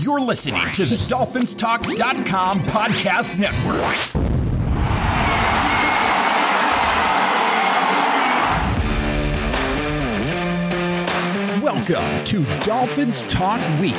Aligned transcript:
You're 0.00 0.20
listening 0.20 0.70
to 0.72 0.84
the 0.84 0.94
DolphinsTalk.com 0.94 2.58
podcast 2.60 3.36
network. 3.36 3.82
Welcome 11.60 12.24
to 12.26 12.44
Dolphins 12.64 13.24
Talk 13.24 13.60
Weekly, 13.80 13.98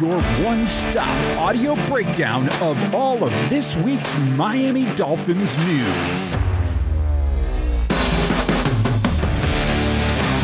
your 0.00 0.20
one 0.44 0.64
stop 0.64 1.08
audio 1.38 1.74
breakdown 1.86 2.48
of 2.60 2.94
all 2.94 3.24
of 3.24 3.32
this 3.50 3.76
week's 3.76 4.16
Miami 4.36 4.84
Dolphins 4.94 5.56
news. 5.66 6.36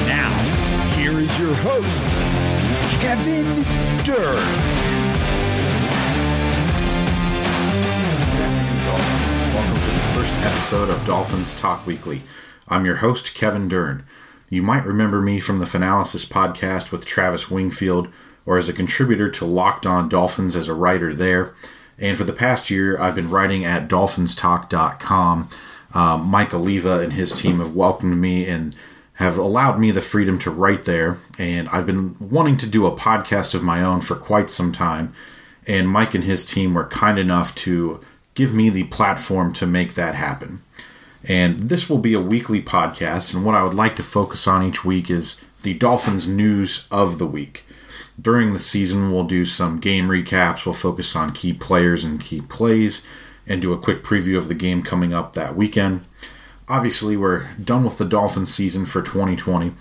Now, 0.08 0.30
here 0.96 1.20
is 1.20 1.38
your 1.38 1.54
host, 1.56 2.06
Kevin 3.02 3.64
Dern. 4.04 4.36
Welcome 9.52 9.80
to 9.80 9.90
the 9.90 10.12
first 10.14 10.36
episode 10.36 10.88
of 10.88 11.04
Dolphins 11.04 11.52
Talk 11.52 11.84
Weekly. 11.84 12.22
I'm 12.68 12.84
your 12.84 12.94
host, 12.94 13.34
Kevin 13.34 13.66
Dern. 13.66 14.04
You 14.50 14.62
might 14.62 14.86
remember 14.86 15.20
me 15.20 15.40
from 15.40 15.58
the 15.58 15.64
Finalysis 15.64 16.24
podcast 16.24 16.92
with 16.92 17.04
Travis 17.04 17.50
Wingfield, 17.50 18.06
or 18.46 18.56
as 18.56 18.68
a 18.68 18.72
contributor 18.72 19.28
to 19.30 19.46
Locked 19.46 19.84
On 19.84 20.08
Dolphins 20.08 20.54
as 20.54 20.68
a 20.68 20.74
writer 20.74 21.12
there. 21.12 21.54
And 21.98 22.16
for 22.16 22.22
the 22.22 22.32
past 22.32 22.70
year, 22.70 22.96
I've 23.00 23.16
been 23.16 23.30
writing 23.30 23.64
at 23.64 23.88
dolphinstalk.com. 23.88 25.48
Um, 25.92 26.26
Mike 26.26 26.54
Oliva 26.54 27.00
and 27.00 27.14
his 27.14 27.34
team 27.34 27.58
have 27.58 27.74
welcomed 27.74 28.18
me 28.18 28.46
and 28.46 28.76
have 29.22 29.38
allowed 29.38 29.78
me 29.78 29.90
the 29.90 30.00
freedom 30.00 30.38
to 30.40 30.50
write 30.50 30.84
there. 30.84 31.18
And 31.38 31.68
I've 31.70 31.86
been 31.86 32.16
wanting 32.18 32.58
to 32.58 32.66
do 32.66 32.86
a 32.86 32.96
podcast 32.96 33.54
of 33.54 33.62
my 33.62 33.82
own 33.82 34.00
for 34.00 34.16
quite 34.16 34.50
some 34.50 34.72
time. 34.72 35.12
And 35.66 35.88
Mike 35.88 36.14
and 36.14 36.24
his 36.24 36.44
team 36.44 36.74
were 36.74 36.84
kind 36.84 37.18
enough 37.18 37.54
to 37.56 38.00
give 38.34 38.52
me 38.52 38.68
the 38.68 38.84
platform 38.84 39.52
to 39.54 39.66
make 39.66 39.94
that 39.94 40.14
happen. 40.14 40.60
And 41.24 41.60
this 41.60 41.88
will 41.88 41.98
be 41.98 42.14
a 42.14 42.20
weekly 42.20 42.60
podcast. 42.60 43.34
And 43.34 43.44
what 43.44 43.54
I 43.54 43.62
would 43.62 43.74
like 43.74 43.96
to 43.96 44.02
focus 44.02 44.48
on 44.48 44.64
each 44.64 44.84
week 44.84 45.08
is 45.08 45.44
the 45.62 45.74
Dolphins 45.74 46.26
news 46.26 46.88
of 46.90 47.18
the 47.18 47.26
week. 47.26 47.64
During 48.20 48.52
the 48.52 48.58
season, 48.58 49.12
we'll 49.12 49.24
do 49.24 49.44
some 49.44 49.78
game 49.78 50.08
recaps. 50.08 50.66
We'll 50.66 50.74
focus 50.74 51.14
on 51.14 51.32
key 51.32 51.52
players 51.52 52.04
and 52.04 52.20
key 52.20 52.40
plays 52.40 53.06
and 53.46 53.62
do 53.62 53.72
a 53.72 53.78
quick 53.78 54.02
preview 54.02 54.36
of 54.36 54.48
the 54.48 54.54
game 54.54 54.82
coming 54.82 55.12
up 55.12 55.34
that 55.34 55.56
weekend. 55.56 56.06
Obviously, 56.68 57.16
we're 57.16 57.48
done 57.56 57.84
with 57.84 57.98
the 57.98 58.04
Dolphins 58.04 58.54
season 58.54 58.86
for 58.86 59.02
2020. 59.02 59.72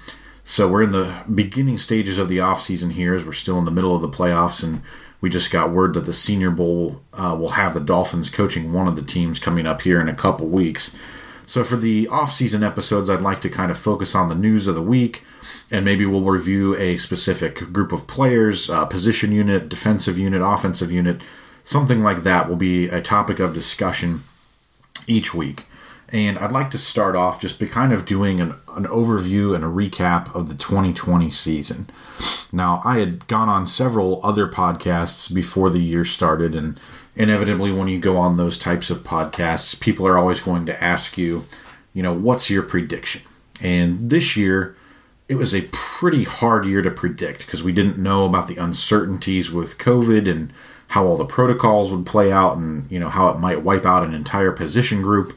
So 0.44 0.68
we're 0.68 0.84
in 0.84 0.92
the 0.92 1.24
beginning 1.34 1.78
stages 1.78 2.18
of 2.18 2.28
the 2.28 2.38
offseason 2.38 2.94
here 2.94 3.14
as 3.14 3.24
we're 3.24 3.32
still 3.32 3.60
in 3.60 3.66
the 3.66 3.72
middle 3.72 3.96
of 3.96 4.02
the 4.02 4.10
playoffs. 4.10 4.64
And 4.64 4.82
we 5.22 5.30
just 5.30 5.52
got 5.52 5.72
word 5.72 5.94
that 5.94 6.06
the 6.06 6.14
Senior 6.14 6.50
Bowl 6.50 7.02
uh, 7.14 7.36
will 7.40 7.52
have 7.52 7.74
the 7.76 7.80
Dolphins 7.80 8.30
coaching 8.30 8.74
one 8.74 8.88
of 8.88 8.96
the 8.96 9.04
teams 9.04 9.40
coming 9.40 9.68
up 9.68 9.82
here 9.82 10.02
in 10.02 10.09
a 10.09 10.16
couple 10.16 10.48
weeks. 10.48 10.98
So 11.46 11.64
for 11.64 11.76
the 11.76 12.08
off-season 12.08 12.64
episodes, 12.64 13.09
I'd 13.09 13.22
like 13.22 13.42
to 13.42 13.50
kind 13.50 13.72
of 13.72 13.78
focus 13.78 14.16
on 14.16 14.30
the 14.30 14.36
news 14.36 14.68
of 14.68 14.76
the 14.76 14.82
week, 14.82 15.24
and 15.70 15.84
maybe 15.84 16.06
we'll 16.06 16.22
review 16.22 16.76
a 16.78 16.96
specific 16.96 17.74
group 17.74 17.92
of 17.92 18.08
players, 18.08 18.70
uh, 18.70 18.86
position 18.86 19.32
unit, 19.32 19.68
defensive 19.68 20.18
unit, 20.18 20.42
offensive 20.42 20.92
unit, 20.92 21.22
something 21.64 22.00
like 22.00 22.24
that 22.24 22.48
will 22.48 22.56
be 22.56 22.88
a 22.88 23.02
topic 23.02 23.40
of 23.40 23.54
discussion 23.54 24.24
each 25.08 25.34
week. 25.34 25.66
And 26.14 26.38
I'd 26.40 26.52
like 26.52 26.70
to 26.72 26.78
start 26.78 27.16
off 27.16 27.40
just 27.40 27.59
by 27.59 27.67
kind 27.67 27.94
of 27.94 28.06
doing 28.06 28.42
an, 28.42 28.56
an 28.76 28.86
overview 28.86 29.56
and 29.56 29.64
a 29.64 29.67
recap 29.67 30.34
of 30.36 30.50
the 30.50 30.56
2020 30.56 31.30
season. 31.30 31.88
Now, 32.52 32.81
I 32.84 33.00
had 33.00 33.28
gone 33.28 33.48
on 33.48 33.66
several 33.66 34.20
other 34.26 34.48
podcasts 34.48 35.34
before 35.34 35.70
the 35.70 35.81
year 35.81 36.03
started, 36.03 36.53
and 36.53 36.80
inevitably 37.16 37.72
when 37.72 37.88
you 37.88 38.00
go 38.00 38.18
on 38.18 38.36
those 38.36 38.58
types 38.58 38.90
of 38.90 39.00
podcasts, 39.00 39.80
people 39.80 40.06
are 40.06 40.18
always 40.18 40.42
going 40.42 40.66
to 40.66 40.84
ask 40.84 41.18
you, 41.18 41.45
you 41.94 42.03
know, 42.03 42.13
what's 42.13 42.50
your 42.50 42.63
prediction? 42.63 43.22
And 43.62 44.09
this 44.09 44.36
year, 44.36 44.75
it 45.30 45.36
was 45.36 45.56
a 45.56 45.69
pretty 45.72 46.25
hard 46.25 46.66
year 46.66 46.81
to 46.81 46.91
predict 46.91 47.46
because 47.46 47.63
we 47.63 47.72
didn't 47.72 47.97
know 47.97 48.25
about 48.25 48.50
the 48.50 48.57
uncertainties 48.57 49.50
with 49.50 49.78
COVID 49.78 50.30
and 50.30 50.52
how 50.90 51.06
all 51.06 51.16
the 51.16 51.24
protocols 51.24 51.90
would 51.90 52.06
play 52.06 52.34
out 52.34 52.57
and, 52.57 52.91
you 52.91 53.00
know, 53.00 53.07
how 53.07 53.30
it 53.30 53.40
might 53.40 53.63
wipe 53.63 53.86
out 53.86 54.03
an 54.03 54.13
entire 54.13 54.52
position 54.52 55.02
group, 55.02 55.34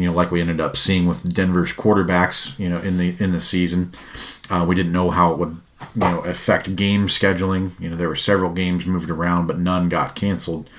you 0.00 0.06
know, 0.06 0.14
like 0.14 0.30
we 0.30 0.40
ended 0.40 0.62
up 0.62 0.78
seeing 0.78 1.06
with 1.06 1.34
Denver's 1.34 1.74
quarterbacks, 1.74 2.58
you 2.58 2.70
know, 2.70 2.78
in 2.78 2.96
the 2.96 3.14
in 3.18 3.32
the 3.32 3.40
season. 3.40 3.92
Uh, 4.48 4.64
we 4.66 4.74
didn't 4.74 4.92
know 4.92 5.10
how 5.10 5.32
it 5.32 5.38
would, 5.38 5.56
you 5.94 6.00
know, 6.00 6.20
affect 6.20 6.74
game 6.74 7.06
scheduling. 7.06 7.78
You 7.78 7.90
know, 7.90 7.96
there 7.96 8.08
were 8.08 8.16
several 8.16 8.50
games 8.50 8.86
moved 8.86 9.10
around, 9.10 9.46
but 9.46 9.58
none 9.58 9.90
got 9.90 10.14
canceled. 10.14 10.70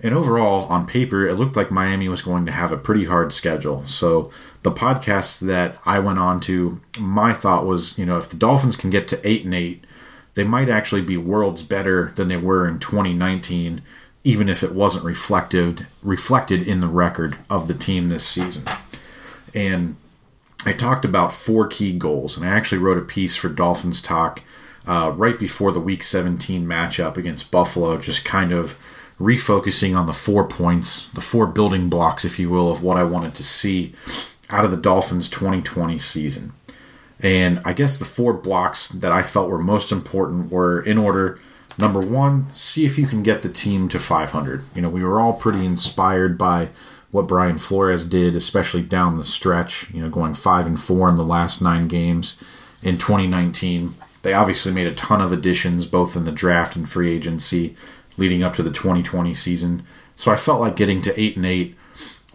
And 0.00 0.12
overall, 0.12 0.64
on 0.64 0.84
paper, 0.84 1.26
it 1.26 1.34
looked 1.34 1.56
like 1.56 1.70
Miami 1.70 2.08
was 2.08 2.22
going 2.22 2.44
to 2.46 2.52
have 2.52 2.72
a 2.72 2.76
pretty 2.76 3.04
hard 3.04 3.32
schedule. 3.32 3.86
So 3.86 4.30
the 4.62 4.72
podcast 4.72 5.40
that 5.46 5.78
I 5.86 6.00
went 6.00 6.18
on 6.18 6.40
to, 6.40 6.80
my 6.98 7.32
thought 7.32 7.64
was, 7.64 7.96
you 7.98 8.04
know, 8.04 8.18
if 8.18 8.28
the 8.28 8.36
Dolphins 8.36 8.76
can 8.76 8.90
get 8.90 9.06
to 9.08 9.26
eight 9.26 9.44
and 9.44 9.54
eight, 9.54 9.86
they 10.34 10.44
might 10.44 10.68
actually 10.68 11.02
be 11.02 11.16
worlds 11.16 11.62
better 11.62 12.12
than 12.16 12.26
they 12.28 12.36
were 12.36 12.68
in 12.68 12.80
2019, 12.80 13.80
even 14.26 14.48
if 14.48 14.64
it 14.64 14.72
wasn't 14.72 15.04
reflected 15.04 15.86
reflected 16.02 16.66
in 16.66 16.80
the 16.80 16.88
record 16.88 17.36
of 17.48 17.68
the 17.68 17.74
team 17.74 18.08
this 18.08 18.26
season. 18.26 18.64
And 19.54 19.94
I 20.66 20.72
talked 20.72 21.04
about 21.04 21.32
four 21.32 21.68
key 21.68 21.92
goals, 21.92 22.36
and 22.36 22.44
I 22.44 22.48
actually 22.48 22.82
wrote 22.82 22.98
a 22.98 23.02
piece 23.02 23.36
for 23.36 23.48
Dolphins 23.48 24.02
Talk 24.02 24.42
uh, 24.84 25.12
right 25.14 25.38
before 25.38 25.70
the 25.70 25.78
Week 25.78 26.02
17 26.02 26.66
matchup 26.66 27.16
against 27.16 27.52
Buffalo, 27.52 27.98
just 27.98 28.24
kind 28.24 28.50
of 28.50 28.76
refocusing 29.20 29.96
on 29.96 30.06
the 30.06 30.12
four 30.12 30.48
points, 30.48 31.08
the 31.12 31.20
four 31.20 31.46
building 31.46 31.88
blocks, 31.88 32.24
if 32.24 32.36
you 32.36 32.50
will, 32.50 32.68
of 32.68 32.82
what 32.82 32.96
I 32.96 33.04
wanted 33.04 33.36
to 33.36 33.44
see 33.44 33.92
out 34.50 34.64
of 34.64 34.72
the 34.72 34.76
Dolphins 34.76 35.30
2020 35.30 35.98
season. 35.98 36.52
And 37.20 37.60
I 37.64 37.72
guess 37.72 37.96
the 37.96 38.04
four 38.04 38.32
blocks 38.32 38.88
that 38.88 39.12
I 39.12 39.22
felt 39.22 39.48
were 39.48 39.60
most 39.60 39.92
important 39.92 40.50
were 40.50 40.82
in 40.82 40.98
order 40.98 41.38
number 41.78 42.00
one, 42.00 42.54
see 42.54 42.84
if 42.84 42.98
you 42.98 43.06
can 43.06 43.22
get 43.22 43.42
the 43.42 43.48
team 43.48 43.88
to 43.90 43.98
500. 43.98 44.64
You 44.74 44.82
know, 44.82 44.88
we 44.88 45.04
were 45.04 45.20
all 45.20 45.34
pretty 45.34 45.64
inspired 45.64 46.38
by 46.38 46.70
what 47.10 47.28
Brian 47.28 47.58
Flores 47.58 48.04
did, 48.04 48.36
especially 48.36 48.82
down 48.82 49.16
the 49.16 49.24
stretch, 49.24 49.90
you 49.92 50.02
know, 50.02 50.10
going 50.10 50.34
5 50.34 50.66
and 50.66 50.80
4 50.80 51.10
in 51.10 51.16
the 51.16 51.24
last 51.24 51.62
nine 51.62 51.88
games 51.88 52.38
in 52.82 52.98
2019. 52.98 53.94
They 54.22 54.32
obviously 54.32 54.72
made 54.72 54.86
a 54.86 54.94
ton 54.94 55.20
of 55.20 55.32
additions, 55.32 55.86
both 55.86 56.16
in 56.16 56.24
the 56.24 56.32
draft 56.32 56.76
and 56.76 56.88
free 56.88 57.14
agency 57.14 57.76
leading 58.18 58.42
up 58.42 58.54
to 58.54 58.62
the 58.62 58.70
2020 58.70 59.34
season. 59.34 59.84
So 60.16 60.32
I 60.32 60.36
felt 60.36 60.60
like 60.60 60.76
getting 60.76 61.00
to 61.02 61.20
8 61.20 61.36
and 61.36 61.46
8 61.46 61.76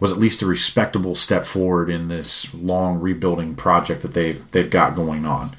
was 0.00 0.10
at 0.10 0.18
least 0.18 0.42
a 0.42 0.46
respectable 0.46 1.14
step 1.14 1.44
forward 1.44 1.88
in 1.88 2.08
this 2.08 2.52
long 2.54 2.98
rebuilding 3.00 3.54
project 3.54 4.02
that 4.02 4.14
they've 4.14 4.50
they've 4.50 4.70
got 4.70 4.96
going 4.96 5.24
on. 5.24 5.50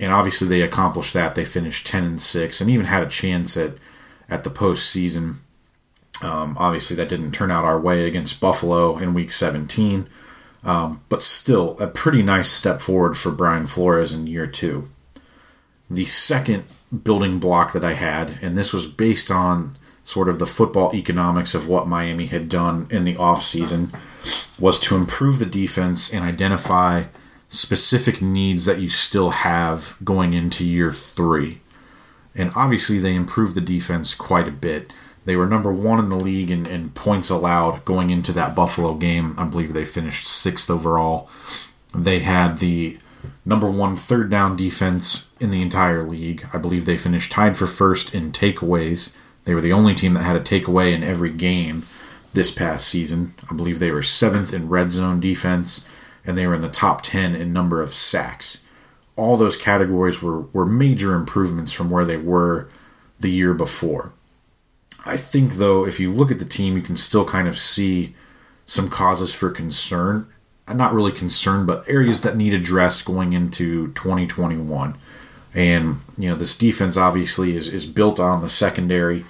And 0.00 0.12
obviously 0.12 0.48
they 0.48 0.62
accomplished 0.62 1.14
that. 1.14 1.34
They 1.34 1.44
finished 1.44 1.86
10 1.86 2.04
and 2.04 2.20
6 2.20 2.60
and 2.60 2.70
even 2.70 2.86
had 2.86 3.02
a 3.02 3.08
chance 3.08 3.56
at 3.56 3.74
at 4.28 4.44
the 4.44 4.50
postseason. 4.50 5.36
Um, 6.22 6.56
obviously 6.58 6.96
that 6.96 7.08
didn't 7.08 7.32
turn 7.32 7.50
out 7.50 7.64
our 7.64 7.80
way 7.80 8.06
against 8.06 8.40
Buffalo 8.40 8.98
in 8.98 9.14
week 9.14 9.30
17. 9.30 10.08
Um, 10.64 11.02
but 11.08 11.22
still 11.22 11.78
a 11.78 11.86
pretty 11.86 12.22
nice 12.22 12.50
step 12.50 12.80
forward 12.80 13.16
for 13.16 13.30
Brian 13.30 13.66
Flores 13.66 14.12
in 14.12 14.26
year 14.26 14.46
two. 14.46 14.90
The 15.88 16.04
second 16.04 16.64
building 17.04 17.38
block 17.38 17.72
that 17.72 17.84
I 17.84 17.94
had, 17.94 18.38
and 18.42 18.56
this 18.56 18.72
was 18.72 18.86
based 18.86 19.30
on 19.30 19.76
sort 20.02 20.28
of 20.28 20.38
the 20.38 20.46
football 20.46 20.94
economics 20.94 21.54
of 21.54 21.68
what 21.68 21.86
Miami 21.86 22.26
had 22.26 22.48
done 22.48 22.88
in 22.90 23.04
the 23.04 23.14
offseason, 23.14 23.94
was 24.58 24.80
to 24.80 24.96
improve 24.96 25.38
the 25.38 25.46
defense 25.46 26.12
and 26.12 26.24
identify 26.24 27.04
specific 27.48 28.20
needs 28.20 28.66
that 28.66 28.80
you 28.80 28.88
still 28.88 29.30
have 29.30 29.96
going 30.04 30.34
into 30.34 30.64
year 30.64 30.92
three. 30.92 31.60
And 32.34 32.52
obviously, 32.54 32.98
they 32.98 33.14
improved 33.14 33.54
the 33.54 33.60
defense 33.60 34.14
quite 34.14 34.46
a 34.46 34.52
bit. 34.52 34.92
They 35.24 35.36
were 35.36 35.46
number 35.46 35.72
one 35.72 35.98
in 35.98 36.08
the 36.08 36.16
league 36.16 36.50
in, 36.50 36.66
in 36.66 36.90
points 36.90 37.30
allowed 37.30 37.84
going 37.84 38.10
into 38.10 38.32
that 38.32 38.54
Buffalo 38.54 38.94
game. 38.94 39.34
I 39.36 39.44
believe 39.44 39.72
they 39.72 39.84
finished 39.84 40.26
sixth 40.26 40.70
overall. 40.70 41.28
They 41.94 42.20
had 42.20 42.58
the 42.58 42.98
number 43.44 43.70
one 43.70 43.96
third 43.96 44.30
down 44.30 44.56
defense 44.56 45.32
in 45.40 45.50
the 45.50 45.62
entire 45.62 46.02
league. 46.02 46.46
I 46.52 46.58
believe 46.58 46.84
they 46.84 46.96
finished 46.96 47.32
tied 47.32 47.56
for 47.56 47.66
first 47.66 48.14
in 48.14 48.30
takeaways. 48.32 49.14
They 49.44 49.54
were 49.54 49.60
the 49.60 49.72
only 49.72 49.94
team 49.94 50.14
that 50.14 50.22
had 50.22 50.36
a 50.36 50.40
takeaway 50.40 50.92
in 50.92 51.02
every 51.02 51.30
game 51.30 51.84
this 52.34 52.50
past 52.50 52.86
season. 52.86 53.34
I 53.50 53.54
believe 53.54 53.78
they 53.78 53.90
were 53.90 54.02
seventh 54.02 54.52
in 54.52 54.68
red 54.68 54.92
zone 54.92 55.20
defense, 55.20 55.88
and 56.24 56.36
they 56.36 56.46
were 56.46 56.54
in 56.54 56.62
the 56.62 56.68
top 56.68 57.02
10 57.02 57.34
in 57.34 57.52
number 57.52 57.80
of 57.80 57.94
sacks. 57.94 58.64
All 59.16 59.36
those 59.36 59.56
categories 59.56 60.22
were, 60.22 60.42
were 60.42 60.66
major 60.66 61.14
improvements 61.14 61.72
from 61.72 61.90
where 61.90 62.04
they 62.04 62.16
were 62.16 62.68
the 63.18 63.30
year 63.30 63.54
before. 63.54 64.12
I 65.04 65.16
think, 65.16 65.54
though, 65.54 65.86
if 65.86 65.98
you 65.98 66.10
look 66.10 66.30
at 66.30 66.38
the 66.38 66.44
team, 66.44 66.76
you 66.76 66.82
can 66.82 66.96
still 66.96 67.24
kind 67.24 67.48
of 67.48 67.56
see 67.56 68.14
some 68.66 68.90
causes 68.90 69.34
for 69.34 69.50
concern 69.50 70.26
not 70.74 70.92
really 70.92 71.12
concerned, 71.12 71.66
but 71.66 71.88
areas 71.88 72.20
that 72.22 72.36
need 72.36 72.54
addressed 72.54 73.04
going 73.04 73.32
into 73.32 73.88
2021. 73.92 74.96
And, 75.54 75.96
you 76.16 76.28
know, 76.28 76.36
this 76.36 76.56
defense 76.56 76.96
obviously 76.96 77.54
is, 77.54 77.68
is 77.68 77.86
built 77.86 78.20
on 78.20 78.42
the 78.42 78.48
secondary. 78.48 79.24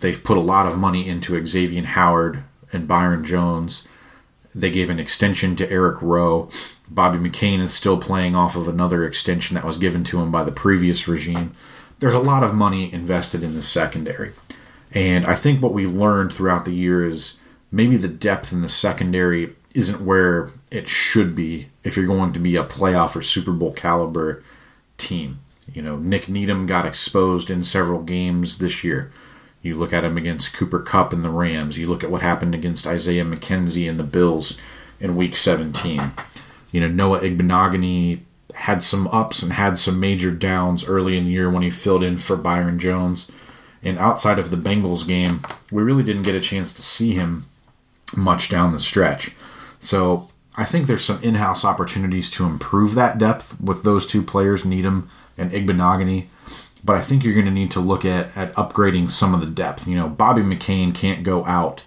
They've 0.00 0.22
put 0.22 0.36
a 0.36 0.40
lot 0.40 0.66
of 0.66 0.78
money 0.78 1.08
into 1.08 1.44
Xavier 1.44 1.84
Howard 1.84 2.44
and 2.72 2.88
Byron 2.88 3.24
Jones. 3.24 3.88
They 4.54 4.70
gave 4.70 4.90
an 4.90 4.98
extension 4.98 5.56
to 5.56 5.70
Eric 5.70 6.00
Rowe. 6.00 6.48
Bobby 6.88 7.18
McCain 7.18 7.60
is 7.60 7.74
still 7.74 7.98
playing 7.98 8.34
off 8.36 8.56
of 8.56 8.68
another 8.68 9.04
extension 9.04 9.54
that 9.54 9.64
was 9.64 9.78
given 9.78 10.04
to 10.04 10.20
him 10.20 10.30
by 10.30 10.44
the 10.44 10.52
previous 10.52 11.08
regime. 11.08 11.52
There's 11.98 12.14
a 12.14 12.20
lot 12.20 12.42
of 12.42 12.54
money 12.54 12.92
invested 12.92 13.42
in 13.42 13.54
the 13.54 13.62
secondary. 13.62 14.32
And 14.92 15.24
I 15.26 15.34
think 15.34 15.60
what 15.60 15.72
we 15.72 15.86
learned 15.86 16.32
throughout 16.32 16.64
the 16.64 16.74
year 16.74 17.04
is 17.04 17.40
maybe 17.72 17.96
the 17.96 18.08
depth 18.08 18.52
in 18.52 18.62
the 18.62 18.68
secondary 18.68 19.54
isn't 19.74 20.04
where 20.04 20.50
it 20.70 20.88
should 20.88 21.34
be 21.34 21.68
if 21.82 21.96
you're 21.96 22.06
going 22.06 22.32
to 22.32 22.38
be 22.38 22.56
a 22.56 22.64
playoff 22.64 23.16
or 23.16 23.22
Super 23.22 23.52
Bowl 23.52 23.72
caliber 23.72 24.42
team. 24.96 25.40
You 25.72 25.82
know, 25.82 25.96
Nik 25.96 26.28
Needham 26.28 26.66
got 26.66 26.86
exposed 26.86 27.50
in 27.50 27.64
several 27.64 28.02
games 28.02 28.58
this 28.58 28.84
year. 28.84 29.10
You 29.64 29.76
look 29.76 29.94
at 29.94 30.04
him 30.04 30.18
against 30.18 30.54
Cooper 30.54 30.80
Kupp 30.80 31.14
and 31.14 31.24
the 31.24 31.30
Rams. 31.30 31.78
You 31.78 31.86
look 31.86 32.04
at 32.04 32.10
what 32.10 32.20
happened 32.20 32.54
against 32.54 32.86
Isaiah 32.86 33.24
McKenzie 33.24 33.88
and 33.88 33.98
the 33.98 34.04
Bills 34.04 34.60
in 35.00 35.16
Week 35.16 35.34
17. 35.34 36.12
You 36.70 36.80
know, 36.80 36.88
Noah 36.88 37.20
Igbinoghene 37.20 38.20
had 38.56 38.82
some 38.82 39.08
ups 39.08 39.42
and 39.42 39.54
had 39.54 39.78
some 39.78 39.98
major 39.98 40.30
downs 40.30 40.86
early 40.86 41.16
in 41.16 41.24
the 41.24 41.32
year 41.32 41.50
when 41.50 41.62
he 41.62 41.70
filled 41.70 42.02
in 42.02 42.18
for 42.18 42.36
Byron 42.36 42.78
Jones. 42.78 43.32
And 43.82 43.96
outside 43.98 44.38
of 44.38 44.50
the 44.50 44.58
Bengals 44.58 45.08
game, 45.08 45.40
we 45.72 45.82
really 45.82 46.02
didn't 46.02 46.22
get 46.24 46.34
a 46.34 46.40
chance 46.40 46.74
to 46.74 46.82
see 46.82 47.12
him 47.12 47.46
much 48.14 48.50
down 48.50 48.72
the 48.72 48.80
stretch. 48.80 49.34
So 49.78 50.28
I 50.58 50.64
think 50.64 50.86
there's 50.86 51.04
some 51.04 51.22
in-house 51.22 51.64
opportunities 51.64 52.28
to 52.30 52.44
improve 52.44 52.94
that 52.94 53.16
depth 53.16 53.58
with 53.62 53.82
those 53.82 54.04
two 54.04 54.22
players, 54.22 54.66
Needham 54.66 55.08
and 55.38 55.52
Igbinoghene. 55.52 56.26
But 56.84 56.96
I 56.96 57.00
think 57.00 57.24
you're 57.24 57.32
going 57.34 57.46
to 57.46 57.50
need 57.50 57.70
to 57.72 57.80
look 57.80 58.04
at 58.04 58.36
at 58.36 58.52
upgrading 58.54 59.10
some 59.10 59.32
of 59.32 59.40
the 59.40 59.50
depth. 59.50 59.88
You 59.88 59.96
know, 59.96 60.08
Bobby 60.08 60.42
McCain 60.42 60.94
can't 60.94 61.24
go 61.24 61.44
out, 61.46 61.84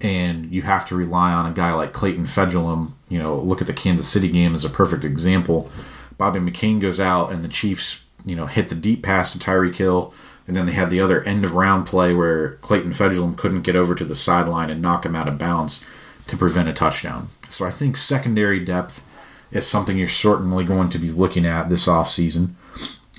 and 0.00 0.52
you 0.52 0.62
have 0.62 0.86
to 0.88 0.96
rely 0.96 1.32
on 1.32 1.46
a 1.46 1.54
guy 1.54 1.72
like 1.72 1.92
Clayton 1.92 2.24
Fejedelem. 2.24 2.92
You 3.08 3.20
know, 3.20 3.38
look 3.38 3.60
at 3.60 3.68
the 3.68 3.72
Kansas 3.72 4.08
City 4.08 4.28
game 4.28 4.54
as 4.54 4.64
a 4.64 4.70
perfect 4.70 5.04
example. 5.04 5.70
Bobby 6.18 6.40
McCain 6.40 6.80
goes 6.80 6.98
out, 6.98 7.30
and 7.30 7.44
the 7.44 7.48
Chiefs, 7.48 8.04
you 8.24 8.34
know, 8.34 8.46
hit 8.46 8.68
the 8.68 8.74
deep 8.74 9.02
pass 9.02 9.32
to 9.32 9.38
Tyreek 9.38 9.76
Hill, 9.76 10.12
and 10.46 10.56
then 10.56 10.66
they 10.66 10.72
had 10.72 10.90
the 10.90 11.00
other 11.00 11.22
end 11.22 11.44
of 11.44 11.54
round 11.54 11.86
play 11.86 12.12
where 12.12 12.56
Clayton 12.56 12.90
Fejedelem 12.90 13.36
couldn't 13.36 13.62
get 13.62 13.76
over 13.76 13.94
to 13.94 14.04
the 14.04 14.16
sideline 14.16 14.68
and 14.68 14.82
knock 14.82 15.06
him 15.06 15.14
out 15.14 15.28
of 15.28 15.38
bounds 15.38 15.84
to 16.26 16.36
prevent 16.36 16.68
a 16.68 16.72
touchdown. 16.72 17.28
So 17.48 17.64
I 17.64 17.70
think 17.70 17.96
secondary 17.96 18.58
depth 18.64 19.08
is 19.52 19.66
something 19.66 19.96
you're 19.96 20.08
certainly 20.08 20.64
going 20.64 20.88
to 20.90 20.98
be 20.98 21.10
looking 21.10 21.46
at 21.46 21.68
this 21.68 21.86
offseason. 21.86 22.50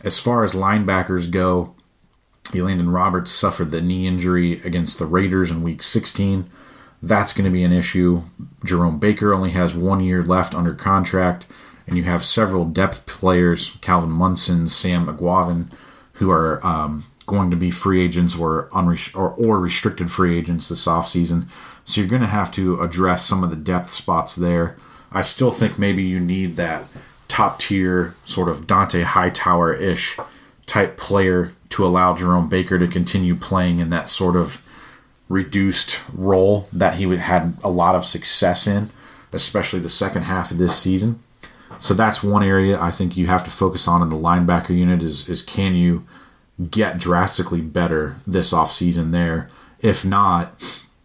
As 0.05 0.19
far 0.19 0.43
as 0.43 0.53
linebackers 0.53 1.31
go, 1.31 1.73
Elandon 2.49 2.93
Roberts 2.93 3.31
suffered 3.31 3.71
the 3.71 3.81
knee 3.81 4.05
injury 4.05 4.61
against 4.61 4.99
the 4.99 5.07
Raiders 5.07 5.49
in 5.49 5.63
week 5.63 5.81
16. 5.81 6.47
That's 7.01 7.33
going 7.33 7.45
to 7.45 7.51
be 7.51 7.63
an 7.63 7.71
issue. 7.71 8.21
Jerome 8.63 8.99
Baker 8.99 9.33
only 9.33 9.49
has 9.51 9.73
one 9.73 10.01
year 10.01 10.21
left 10.21 10.53
under 10.53 10.75
contract, 10.75 11.47
and 11.87 11.97
you 11.97 12.03
have 12.03 12.23
several 12.23 12.65
depth 12.65 13.07
players, 13.07 13.77
Calvin 13.81 14.11
Munson, 14.11 14.67
Sam 14.67 15.07
Eguavoen, 15.07 15.73
who 16.13 16.29
are 16.29 16.63
um, 16.65 17.05
going 17.25 17.49
to 17.49 17.57
be 17.57 17.71
free 17.71 18.05
agents 18.05 18.37
or, 18.37 18.69
or, 18.71 19.29
or 19.31 19.59
restricted 19.59 20.11
free 20.11 20.37
agents 20.37 20.69
this 20.69 20.85
offseason. 20.85 21.49
So 21.83 21.99
you're 21.99 22.09
going 22.09 22.21
to 22.21 22.27
have 22.27 22.51
to 22.51 22.79
address 22.79 23.25
some 23.25 23.43
of 23.43 23.49
the 23.49 23.55
depth 23.55 23.89
spots 23.89 24.35
there. 24.35 24.77
I 25.11 25.21
still 25.21 25.51
think 25.51 25.79
maybe 25.79 26.03
you 26.03 26.19
need 26.19 26.57
that 26.57 26.83
top 27.35 27.59
tier 27.59 28.15
sort 28.23 28.47
of 28.47 28.65
Dont'a 28.65 29.03
Hightower 29.03 29.73
ish 29.73 30.17
type 30.67 30.95
player 30.95 31.51
to 31.67 31.85
allow 31.85 32.15
Jerome 32.15 32.47
Baker 32.47 32.79
to 32.79 32.87
continue 32.87 33.35
playing 33.35 33.79
in 33.79 33.89
that 33.89 34.07
sort 34.07 34.37
of 34.37 34.65
reduced 35.27 36.01
role 36.13 36.69
that 36.71 36.95
he 36.95 37.03
had 37.17 37.55
a 37.61 37.67
lot 37.67 37.93
of 37.93 38.05
success 38.05 38.67
in, 38.67 38.87
especially 39.33 39.81
the 39.81 39.89
second 39.89 40.21
half 40.21 40.49
of 40.49 40.59
this 40.59 40.79
season. 40.79 41.19
So 41.77 41.93
that's 41.93 42.23
one 42.23 42.41
area 42.41 42.79
I 42.79 42.89
think 42.89 43.17
you 43.17 43.27
have 43.27 43.43
to 43.43 43.51
focus 43.51 43.85
on 43.85 44.01
in 44.01 44.07
the 44.07 44.15
linebacker 44.15 44.69
unit 44.69 45.01
is, 45.01 45.27
is 45.27 45.41
can 45.41 45.75
you 45.75 46.07
get 46.71 46.97
drastically 46.97 47.59
better 47.59 48.15
this 48.25 48.53
offseason 48.53 49.11
there? 49.11 49.49
If 49.81 50.05
not, 50.05 50.53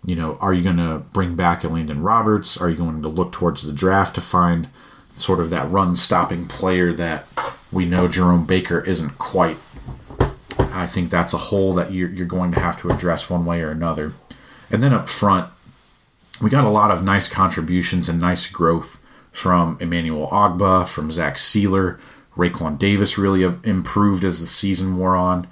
you 0.05 0.15
know, 0.15 0.39
are 0.41 0.55
you 0.55 0.63
going 0.63 0.77
to 0.77 0.99
bring 1.13 1.35
back 1.35 1.63
Elandon 1.63 2.05
Roberts? 2.05 2.57
Are 2.57 2.71
you 2.71 2.77
going 2.77 3.03
to 3.03 3.09
look 3.09 3.33
towards 3.33 3.63
the 3.63 3.73
draft 3.73 4.15
to 4.15 4.21
find 4.21 4.69
sort 5.15 5.41
of 5.41 5.51
that 5.51 5.71
run 5.71 5.97
stopping 5.97 6.47
player 6.47 6.93
that 6.93 7.27
we 7.73 7.87
know 7.87 8.09
Jerome 8.09 8.47
Baker 8.47 8.81
isn't 8.81 9.19
quite? 9.19 9.57
I 10.59 10.87
think 10.87 11.11
that's 11.11 11.35
a 11.35 11.39
hole 11.39 11.73
that 11.75 11.93
you're, 11.93 12.09
you're 12.09 12.27
going 12.27 12.53
to 12.53 12.61
have 12.61 12.81
to 12.81 12.91
address 12.91 13.29
one 13.29 13.45
way 13.45 13.61
or 13.61 13.71
another. 13.71 14.13
And 14.71 14.83
then 14.83 14.93
up 14.93 15.09
front, 15.09 15.51
we 16.41 16.49
got 16.49 16.65
a 16.65 16.71
lot 16.71 16.91
of 16.91 17.03
nice 17.03 17.29
contributions 17.29 18.09
and 18.09 18.21
nice 18.21 18.49
growth 18.49 19.03
from 19.33 19.77
Emmanuel 19.81 20.29
Ogbah, 20.29 20.89
from 20.89 21.11
Zach 21.11 21.37
Sieler. 21.37 22.01
Raekwon 22.37 22.79
Davis 22.79 23.19
really 23.19 23.43
improved 23.43 24.25
as 24.25 24.41
the 24.41 24.47
season 24.47 24.97
wore 24.97 25.17
on 25.17 25.47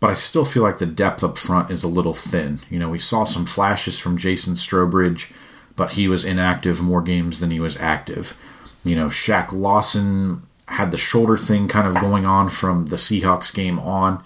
but 0.00 0.10
I 0.10 0.14
still 0.14 0.44
feel 0.44 0.62
like 0.62 0.78
the 0.78 0.86
depth 0.86 1.24
up 1.24 1.38
front 1.38 1.70
is 1.70 1.82
a 1.82 1.88
little 1.88 2.12
thin. 2.12 2.60
You 2.68 2.78
know, 2.78 2.88
we 2.88 2.98
saw 2.98 3.24
some 3.24 3.46
flashes 3.46 3.98
from 3.98 4.16
Jason 4.16 4.54
Strowbridge, 4.54 5.34
but 5.74 5.92
he 5.92 6.06
was 6.06 6.24
inactive 6.24 6.82
more 6.82 7.02
games 7.02 7.40
than 7.40 7.50
he 7.50 7.60
was 7.60 7.76
active. 7.78 8.38
You 8.86 8.96
know, 8.96 9.06
Shaq 9.06 9.52
Lawson 9.52 10.42
had 10.68 10.90
the 10.90 10.96
shoulder 10.96 11.36
thing 11.36 11.68
kind 11.68 11.86
of 11.86 12.00
going 12.00 12.24
on 12.24 12.48
from 12.48 12.86
the 12.86 12.96
Seahawks 12.96 13.54
game 13.54 13.78
on. 13.78 14.22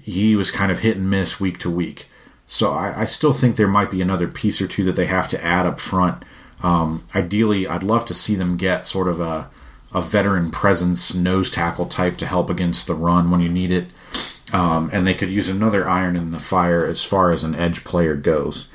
He 0.00 0.36
was 0.36 0.50
kind 0.50 0.72
of 0.72 0.80
hit 0.80 0.96
and 0.96 1.10
miss 1.10 1.40
week 1.40 1.58
to 1.60 1.70
week. 1.70 2.08
So 2.46 2.72
I, 2.72 3.02
I 3.02 3.04
still 3.04 3.32
think 3.32 3.56
there 3.56 3.68
might 3.68 3.90
be 3.90 4.00
another 4.00 4.28
piece 4.28 4.60
or 4.60 4.68
two 4.68 4.84
that 4.84 4.96
they 4.96 5.06
have 5.06 5.28
to 5.28 5.44
add 5.44 5.66
up 5.66 5.80
front. 5.80 6.22
Um, 6.62 7.04
ideally, 7.14 7.66
I'd 7.66 7.82
love 7.82 8.04
to 8.06 8.14
see 8.14 8.34
them 8.34 8.56
get 8.56 8.86
sort 8.86 9.08
of 9.08 9.20
a, 9.20 9.48
a 9.94 10.00
veteran 10.00 10.50
presence 10.50 11.14
nose 11.14 11.50
tackle 11.50 11.86
type 11.86 12.16
to 12.18 12.26
help 12.26 12.50
against 12.50 12.86
the 12.86 12.94
run 12.94 13.30
when 13.30 13.40
you 13.40 13.48
need 13.48 13.70
it. 13.70 13.86
Um, 14.52 14.90
and 14.92 15.06
they 15.06 15.14
could 15.14 15.30
use 15.30 15.48
another 15.48 15.88
iron 15.88 16.14
in 16.14 16.30
the 16.30 16.38
fire 16.38 16.84
as 16.84 17.02
far 17.02 17.32
as 17.32 17.42
an 17.42 17.54
edge 17.54 17.84
player 17.84 18.14
goes. 18.14 18.68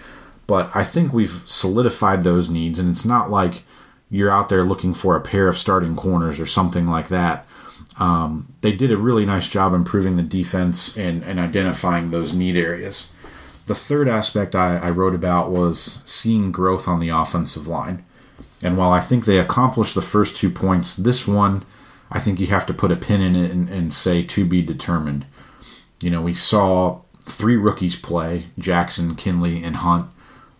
But 0.47 0.75
I 0.75 0.83
think 0.83 1.13
we've 1.13 1.44
solidified 1.45 2.24
those 2.24 2.50
needs, 2.50 2.79
and 2.79 2.89
it's 2.89 3.06
not 3.06 3.29
like 3.29 3.63
you're 4.09 4.31
out 4.31 4.50
there 4.50 4.63
looking 4.63 4.94
for 4.94 5.15
a 5.15 5.21
pair 5.21 5.48
of 5.48 5.57
starting 5.57 5.95
corners 5.95 6.39
or 6.39 6.45
something 6.45 6.86
like 6.86 7.09
that. 7.09 7.45
Um, 8.00 8.54
they 8.62 8.74
did 8.74 8.92
a 8.92 8.98
really 8.98 9.25
nice 9.25 9.48
job 9.48 9.74
improving 9.74 10.18
the 10.18 10.24
defense 10.24 10.98
and, 10.98 11.24
and 11.24 11.39
identifying 11.39 12.12
those 12.12 12.33
need 12.33 12.56
areas. 12.56 13.12
The 13.65 13.75
third 13.75 14.08
aspect 14.08 14.55
I, 14.55 14.77
I 14.77 14.89
wrote 14.91 15.13
about 15.13 15.51
was 15.51 16.01
seeing 16.05 16.51
growth 16.51 16.88
on 16.88 17.00
the 17.00 17.10
offensive 17.10 17.67
line. 17.67 18.03
And 18.63 18.77
while 18.77 18.91
I 18.91 19.00
think 19.00 19.25
they 19.25 19.39
accomplished 19.39 19.93
the 19.93 20.01
first 20.01 20.38
two 20.38 20.50
points, 20.50 20.96
this 20.96 21.27
one, 21.27 21.63
I 22.10 22.20
think 22.20 22.39
you 22.39 22.48
have 22.48 22.65
to 22.67 22.74
put 22.74 22.91
a 22.91 22.96
pin 22.96 23.22
in 23.22 23.36
it 23.36 23.51
and, 23.51 23.67
and 23.70 23.93
say 23.93 24.24
to 24.24 24.46
be 24.46 24.62
determined. 24.62 25.25
You 26.00 26.10
know, 26.10 26.22
we 26.22 26.34
saw 26.34 27.01
three 27.22 27.58
rookies 27.58 27.96
play 27.96 28.46
Jackson, 28.58 29.15
Kindley, 29.15 29.63
and 29.63 29.77
Hunt. 29.77 30.05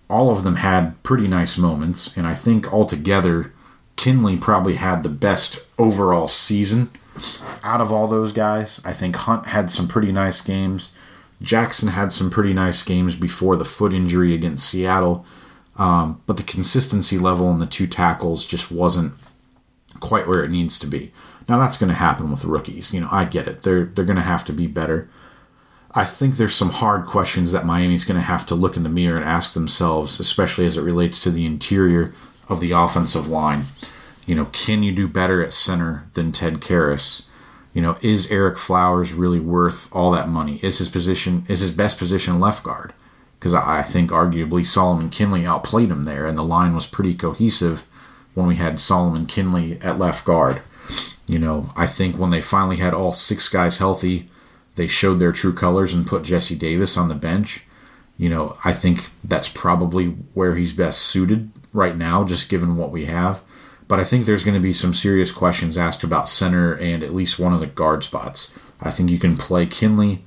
All 0.10 0.30
of 0.30 0.44
them 0.44 0.56
had 0.56 1.02
pretty 1.04 1.28
nice 1.28 1.58
moments, 1.58 2.16
and 2.16 2.26
I 2.26 2.34
think 2.34 2.72
altogether, 2.72 3.54
Kindley 3.98 4.38
probably 4.38 4.76
had 4.76 5.04
the 5.04 5.10
best 5.10 5.66
overall 5.78 6.28
season 6.28 6.90
out 7.64 7.82
of 7.82 7.92
all 7.92 8.08
those 8.08 8.32
guys. 8.32 8.82
I 8.86 8.94
think 8.94 9.16
Hunt 9.16 9.48
had 9.48 9.70
some 9.70 9.88
pretty 9.88 10.12
nice 10.12 10.42
games. 10.42 10.94
Jackson 11.42 11.90
had 11.90 12.12
some 12.12 12.30
pretty 12.30 12.54
nice 12.54 12.84
games 12.84 13.16
before 13.16 13.58
the 13.58 13.66
foot 13.66 13.94
injury 13.94 14.34
against 14.34 14.70
Seattle, 14.70 15.26
um, 15.76 16.22
but 16.26 16.38
the 16.38 16.44
consistency 16.44 17.18
level 17.18 17.52
in 17.52 17.60
the 17.60 17.66
two 17.66 17.88
tackles 17.88 18.46
just 18.46 18.72
wasn't 18.72 19.14
quite 20.00 20.28
where 20.28 20.44
it 20.44 20.52
needs 20.52 20.80
to 20.80 20.88
be. 20.88 21.12
Now 21.48 21.58
that's 21.58 21.78
going 21.78 21.90
to 21.90 21.96
happen 21.96 22.32
with 22.32 22.46
rookies. 22.46 22.94
You 22.94 23.02
know, 23.02 23.10
I 23.12 23.26
get 23.26 23.48
it. 23.48 23.64
They're 23.64 23.86
they're 23.86 24.06
going 24.06 24.18
to 24.18 24.22
have 24.22 24.46
to 24.46 24.54
be 24.54 24.68
better. 24.68 25.10
I 25.98 26.06
think 26.06 26.36
there's 26.36 26.54
some 26.54 26.70
hard 26.70 27.08
questions 27.08 27.52
that 27.54 27.66
Miami's 27.66 28.06
going 28.06 28.20
to 28.20 28.26
have 28.28 28.46
to 28.46 28.56
look 28.56 28.78
in 28.78 28.84
the 28.84 28.90
mirror 28.90 29.18
and 29.18 29.26
ask 29.26 29.54
themselves, 29.54 30.20
especially 30.20 30.68
as 30.68 30.78
it 30.78 30.84
relates 30.84 31.20
to 31.24 31.32
the 31.32 31.44
interior 31.44 32.14
of 32.48 32.60
the 32.60 32.72
offensive 32.72 33.28
line. 33.28 33.64
You 34.28 34.36
know, 34.36 34.46
can 34.52 34.84
you 34.84 34.92
do 34.92 35.08
better 35.08 35.42
at 35.42 35.54
center 35.54 36.08
than 36.14 36.32
Ted 36.32 36.62
Karras? 36.62 37.26
You 37.74 37.82
know, 37.82 37.98
is 38.04 38.28
Ereck 38.28 38.60
Flowers 38.60 39.12
really 39.12 39.40
worth 39.40 39.92
all 39.92 40.12
that 40.12 40.30
money? 40.30 40.60
Is 40.62 40.78
his 40.78 40.88
position 40.88 41.48
is 41.50 41.62
his 41.62 41.72
best 41.72 41.98
position 41.98 42.40
left 42.40 42.64
guard? 42.64 42.94
Because 43.40 43.56
I 43.56 43.82
think 43.82 44.12
arguably 44.12 44.64
Solomon 44.64 45.10
Kindley 45.10 45.48
outplayed 45.48 45.90
him 45.90 46.04
there, 46.04 46.28
and 46.28 46.38
the 46.38 46.44
line 46.44 46.76
was 46.76 46.86
pretty 46.86 47.16
cohesive 47.16 47.88
when 48.36 48.46
we 48.46 48.58
had 48.58 48.80
Solomon 48.80 49.26
Kindley 49.26 49.82
at 49.82 49.98
left 49.98 50.26
guard. 50.26 50.62
You 51.26 51.40
know, 51.40 51.74
I 51.76 51.88
think 51.88 52.20
when 52.20 52.30
they 52.30 52.42
finally 52.42 52.78
had 52.78 52.94
all 52.94 53.14
six 53.14 53.50
guys 53.50 53.80
healthy, 53.80 54.28
they 54.78 54.88
showed 54.88 55.16
their 55.16 55.32
true 55.32 55.54
colors 55.54 55.94
and 55.94 56.08
put 56.08 56.24
Jesse 56.24 56.56
Davis 56.56 56.98
on 56.98 57.10
the 57.10 57.16
bench. 57.16 57.66
You 58.18 58.30
know, 58.30 58.58
I 58.64 58.72
think 58.72 59.10
that's 59.24 59.50
probably 59.50 60.08
where 60.34 60.56
he's 60.56 60.72
best 60.72 61.02
suited 61.02 61.52
right 61.74 61.98
now, 61.98 62.24
just 62.24 62.50
given 62.50 62.78
what 62.78 62.92
we 62.92 63.06
have. 63.06 63.42
But 63.88 64.00
I 64.00 64.04
think 64.04 64.26
there's 64.26 64.44
going 64.44 64.56
to 64.56 64.62
be 64.62 64.74
some 64.74 64.94
serious 64.94 65.32
questions 65.32 65.78
asked 65.78 66.04
about 66.04 66.30
center 66.30 66.76
and 66.78 67.04
at 67.04 67.14
least 67.14 67.40
one 67.40 67.54
of 67.54 67.60
the 67.60 67.68
guard 67.68 68.04
spots. 68.04 68.58
I 68.82 68.90
think 68.90 69.10
you 69.10 69.20
can 69.20 69.38
play 69.38 69.66
Kindley 69.66 70.24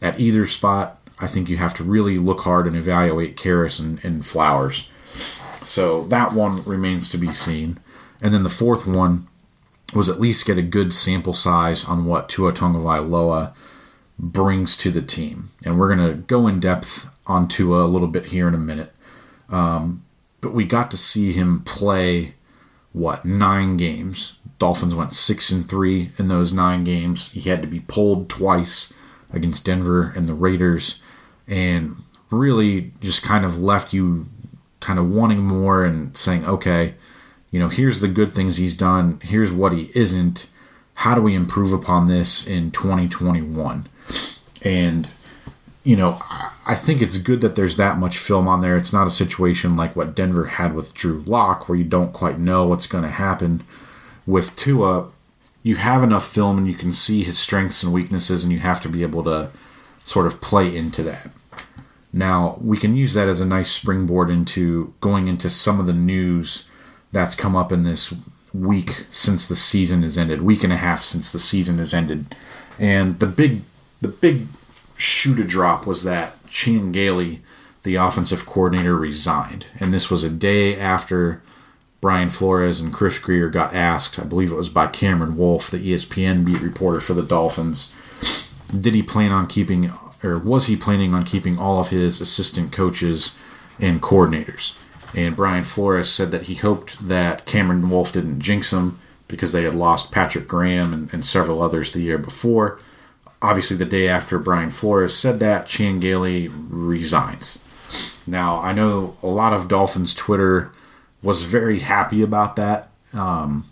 at 0.00 0.18
either 0.18 0.46
spot. 0.46 0.98
I 1.18 1.26
think 1.26 1.48
you 1.48 1.56
have 1.58 1.74
to 1.74 1.84
really 1.84 2.18
look 2.18 2.40
hard 2.40 2.66
and 2.66 2.76
evaluate 2.76 3.36
Karras 3.36 3.80
and, 3.80 4.02
and 4.04 4.24
Flowers. 4.24 4.88
So 5.62 6.04
that 6.04 6.32
one 6.32 6.64
remains 6.64 7.10
to 7.10 7.18
be 7.18 7.28
seen. 7.28 7.78
And 8.20 8.32
then 8.32 8.42
the 8.42 8.48
fourth 8.48 8.86
one 8.86 9.28
was 9.94 10.08
at 10.08 10.20
least 10.20 10.46
get 10.46 10.58
a 10.58 10.62
good 10.62 10.92
sample 10.92 11.34
size 11.34 11.84
on 11.84 12.06
what 12.06 12.28
Tua 12.28 12.52
Tagovailoa 12.52 13.54
brings 14.22 14.76
to 14.78 14.90
the 14.90 15.02
team. 15.02 15.50
And 15.64 15.78
we're 15.78 15.94
going 15.94 16.08
to 16.08 16.16
go 16.22 16.46
in 16.46 16.60
depth 16.60 17.14
on 17.26 17.48
Tua 17.48 17.84
a 17.84 17.88
little 17.88 18.08
bit 18.08 18.26
here 18.26 18.46
in 18.46 18.54
a 18.54 18.58
minute. 18.58 18.94
Um, 19.50 20.04
but 20.40 20.54
we 20.54 20.64
got 20.64 20.90
to 20.92 20.96
see 20.96 21.32
him 21.32 21.62
play 21.64 22.34
what 22.92 23.24
nine 23.24 23.76
games. 23.76 24.38
Dolphins 24.58 24.94
went 24.94 25.12
six 25.12 25.50
and 25.50 25.68
three 25.68 26.12
in 26.18 26.28
those 26.28 26.52
nine 26.52 26.84
games. 26.84 27.32
He 27.32 27.48
had 27.48 27.62
to 27.62 27.68
be 27.68 27.80
pulled 27.80 28.28
twice 28.28 28.92
against 29.32 29.64
Denver 29.64 30.12
and 30.14 30.28
the 30.28 30.34
Raiders, 30.34 31.02
and 31.48 31.96
really 32.30 32.92
just 33.00 33.22
kind 33.22 33.44
of 33.44 33.58
left 33.58 33.92
you 33.92 34.26
kind 34.80 34.98
of 34.98 35.10
wanting 35.10 35.40
more 35.40 35.84
and 35.84 36.16
saying, 36.16 36.44
okay, 36.44 36.94
you 37.50 37.58
know, 37.58 37.68
here's 37.68 38.00
the 38.00 38.08
good 38.08 38.30
things 38.30 38.56
he's 38.56 38.76
done. 38.76 39.20
Here's 39.22 39.52
what 39.52 39.72
he 39.72 39.90
isn't. 39.94 40.48
How 40.94 41.14
do 41.14 41.22
we 41.22 41.34
improve 41.34 41.72
upon 41.72 42.08
this 42.08 42.46
in 42.46 42.70
2021? 42.70 43.86
And 44.62 45.12
you 45.84 45.96
know, 45.96 46.18
I 46.66 46.76
think 46.76 47.02
it's 47.02 47.18
good 47.18 47.40
that 47.40 47.56
there's 47.56 47.76
that 47.76 47.98
much 47.98 48.16
film 48.16 48.46
on 48.46 48.60
there. 48.60 48.76
It's 48.76 48.92
not 48.92 49.08
a 49.08 49.10
situation 49.10 49.76
like 49.76 49.96
what 49.96 50.14
Denver 50.14 50.44
had 50.44 50.74
with 50.74 50.94
Drew 50.94 51.22
Lock, 51.22 51.68
where 51.68 51.76
you 51.76 51.84
don't 51.84 52.12
quite 52.12 52.38
know 52.38 52.66
what's 52.66 52.86
going 52.86 53.02
to 53.02 53.10
happen. 53.10 53.64
With 54.26 54.54
Tua, 54.56 55.08
you 55.64 55.76
have 55.76 56.04
enough 56.04 56.26
film 56.26 56.58
and 56.58 56.68
you 56.68 56.74
can 56.74 56.92
see 56.92 57.24
his 57.24 57.38
strengths 57.38 57.82
and 57.82 57.92
weaknesses, 57.92 58.44
and 58.44 58.52
you 58.52 58.60
have 58.60 58.80
to 58.82 58.88
be 58.88 59.02
able 59.02 59.24
to 59.24 59.50
sort 60.04 60.26
of 60.26 60.40
play 60.40 60.76
into 60.76 61.02
that. 61.02 61.30
Now, 62.12 62.58
we 62.60 62.76
can 62.76 62.94
use 62.94 63.14
that 63.14 63.28
as 63.28 63.40
a 63.40 63.46
nice 63.46 63.70
springboard 63.70 64.30
into 64.30 64.94
going 65.00 65.28
into 65.28 65.50
some 65.50 65.80
of 65.80 65.86
the 65.86 65.92
news 65.92 66.68
that's 67.10 67.34
come 67.34 67.56
up 67.56 67.72
in 67.72 67.82
this 67.82 68.14
week 68.54 69.06
since 69.10 69.48
the 69.48 69.56
season 69.56 70.02
has 70.02 70.18
ended, 70.18 70.42
week 70.42 70.62
and 70.62 70.72
a 70.72 70.76
half 70.76 71.00
since 71.00 71.32
the 71.32 71.38
season 71.38 71.78
has 71.78 71.92
ended. 71.94 72.26
And 72.78 73.18
the 73.18 73.26
big 73.26 73.62
the 74.02 74.08
big 74.08 74.46
shoot 74.96 75.38
a 75.38 75.44
drop 75.44 75.86
was 75.86 76.04
that 76.04 76.34
Chan 76.48 76.92
Gailey, 76.92 77.40
the 77.84 77.94
offensive 77.94 78.44
coordinator, 78.44 78.96
resigned. 78.96 79.66
And 79.80 79.94
this 79.94 80.10
was 80.10 80.24
a 80.24 80.30
day 80.30 80.78
after 80.78 81.40
Brian 82.00 82.28
Flores 82.28 82.80
and 82.80 82.92
Chris 82.92 83.18
Grier 83.20 83.48
got 83.48 83.72
asked, 83.72 84.18
I 84.18 84.24
believe 84.24 84.50
it 84.50 84.56
was 84.56 84.68
by 84.68 84.88
Cameron 84.88 85.36
Wolfe, 85.36 85.70
the 85.70 85.78
ESPN 85.78 86.44
beat 86.44 86.60
reporter 86.60 87.00
for 87.00 87.14
the 87.14 87.22
Dolphins, 87.22 87.94
did 88.76 88.94
he 88.94 89.02
plan 89.02 89.30
on 89.30 89.46
keeping, 89.46 89.90
or 90.24 90.36
was 90.38 90.66
he 90.66 90.76
planning 90.76 91.14
on 91.14 91.24
keeping 91.24 91.58
all 91.58 91.78
of 91.78 91.90
his 91.90 92.20
assistant 92.20 92.72
coaches 92.72 93.38
and 93.78 94.02
coordinators? 94.02 94.78
And 95.14 95.36
Brian 95.36 95.62
Flores 95.62 96.10
said 96.10 96.32
that 96.32 96.44
he 96.44 96.54
hoped 96.54 97.06
that 97.06 97.46
Cameron 97.46 97.88
Wolfe 97.88 98.14
didn't 98.14 98.40
jinx 98.40 98.72
him 98.72 98.98
because 99.28 99.52
they 99.52 99.62
had 99.62 99.74
lost 99.74 100.10
Patrick 100.10 100.48
Graham 100.48 100.92
and, 100.92 101.12
and 101.14 101.24
several 101.24 101.62
others 101.62 101.92
the 101.92 102.00
year 102.00 102.18
before 102.18 102.80
obviously 103.42 103.76
the 103.76 103.84
day 103.84 104.08
after 104.08 104.38
Brian 104.38 104.70
Flores 104.70 105.14
said 105.14 105.40
that, 105.40 105.66
Chan 105.66 106.00
Gailey 106.00 106.48
resigns. 106.48 107.58
Now, 108.26 108.58
I 108.60 108.72
know 108.72 109.16
a 109.22 109.26
lot 109.26 109.52
of 109.52 109.68
Dolphins 109.68 110.14
Twitter 110.14 110.70
was 111.22 111.42
very 111.42 111.80
happy 111.80 112.22
about 112.22 112.56
that. 112.56 112.88
Um, 113.12 113.68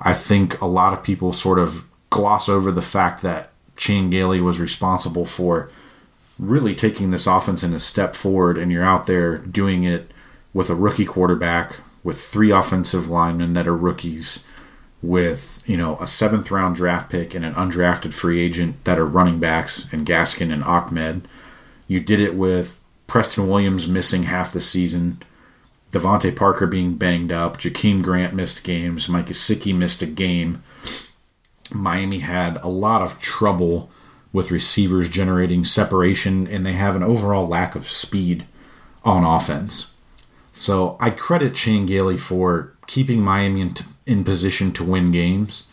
I 0.00 0.14
think 0.14 0.60
a 0.60 0.66
lot 0.66 0.92
of 0.92 1.04
people 1.04 1.32
sort 1.32 1.58
of 1.58 1.86
gloss 2.08 2.48
over 2.48 2.72
the 2.72 2.82
fact 2.82 3.22
that 3.22 3.50
Chan 3.76 4.10
Gailey 4.10 4.40
was 4.40 4.58
responsible 4.58 5.24
for 5.24 5.70
really 6.38 6.74
taking 6.74 7.10
this 7.10 7.26
offense 7.26 7.62
in 7.62 7.72
a 7.74 7.78
step 7.78 8.14
forward, 8.14 8.56
and 8.56 8.72
you're 8.72 8.84
out 8.84 9.06
there 9.06 9.38
doing 9.38 9.84
it 9.84 10.10
with 10.52 10.70
a 10.70 10.74
rookie 10.74 11.04
quarterback, 11.04 11.76
with 12.02 12.18
three 12.20 12.50
offensive 12.50 13.08
linemen 13.08 13.52
that 13.52 13.68
are 13.68 13.76
rookies, 13.76 14.44
with 15.02 15.62
you 15.66 15.76
know 15.76 15.96
a 15.98 16.06
seventh 16.06 16.50
round 16.50 16.76
draft 16.76 17.10
pick 17.10 17.34
and 17.34 17.44
an 17.44 17.54
undrafted 17.54 18.12
free 18.12 18.40
agent 18.40 18.84
that 18.84 18.98
are 18.98 19.06
running 19.06 19.38
backs 19.38 19.90
and 19.92 20.06
Gaskin 20.06 20.52
and 20.52 20.62
Ahmed. 20.62 21.26
You 21.88 22.00
did 22.00 22.20
it 22.20 22.34
with 22.34 22.80
Preston 23.06 23.48
Williams 23.48 23.88
missing 23.88 24.24
half 24.24 24.52
the 24.52 24.60
season, 24.60 25.20
DeVante 25.90 26.34
Parker 26.36 26.66
being 26.66 26.94
banged 26.94 27.32
up, 27.32 27.58
Jakeem 27.58 28.02
Grant 28.02 28.34
missed 28.34 28.62
games, 28.62 29.08
Mike 29.08 29.26
Gesicki 29.26 29.74
missed 29.74 30.02
a 30.02 30.06
game. 30.06 30.62
Miami 31.74 32.20
had 32.20 32.56
a 32.58 32.68
lot 32.68 33.02
of 33.02 33.20
trouble 33.20 33.90
with 34.32 34.52
receivers 34.52 35.08
generating 35.08 35.64
separation, 35.64 36.46
and 36.46 36.64
they 36.64 36.72
have 36.72 36.94
an 36.94 37.02
overall 37.02 37.46
lack 37.48 37.74
of 37.74 37.84
speed 37.84 38.46
on 39.04 39.24
offense. 39.24 39.92
So 40.52 40.96
I 41.00 41.10
credit 41.10 41.54
Chan 41.54 41.86
Gailey 41.86 42.16
for 42.16 42.74
keeping 42.86 43.22
Miami 43.22 43.72
in 44.10 44.24
position 44.24 44.72
to 44.72 44.82
win 44.82 45.12
games 45.12 45.68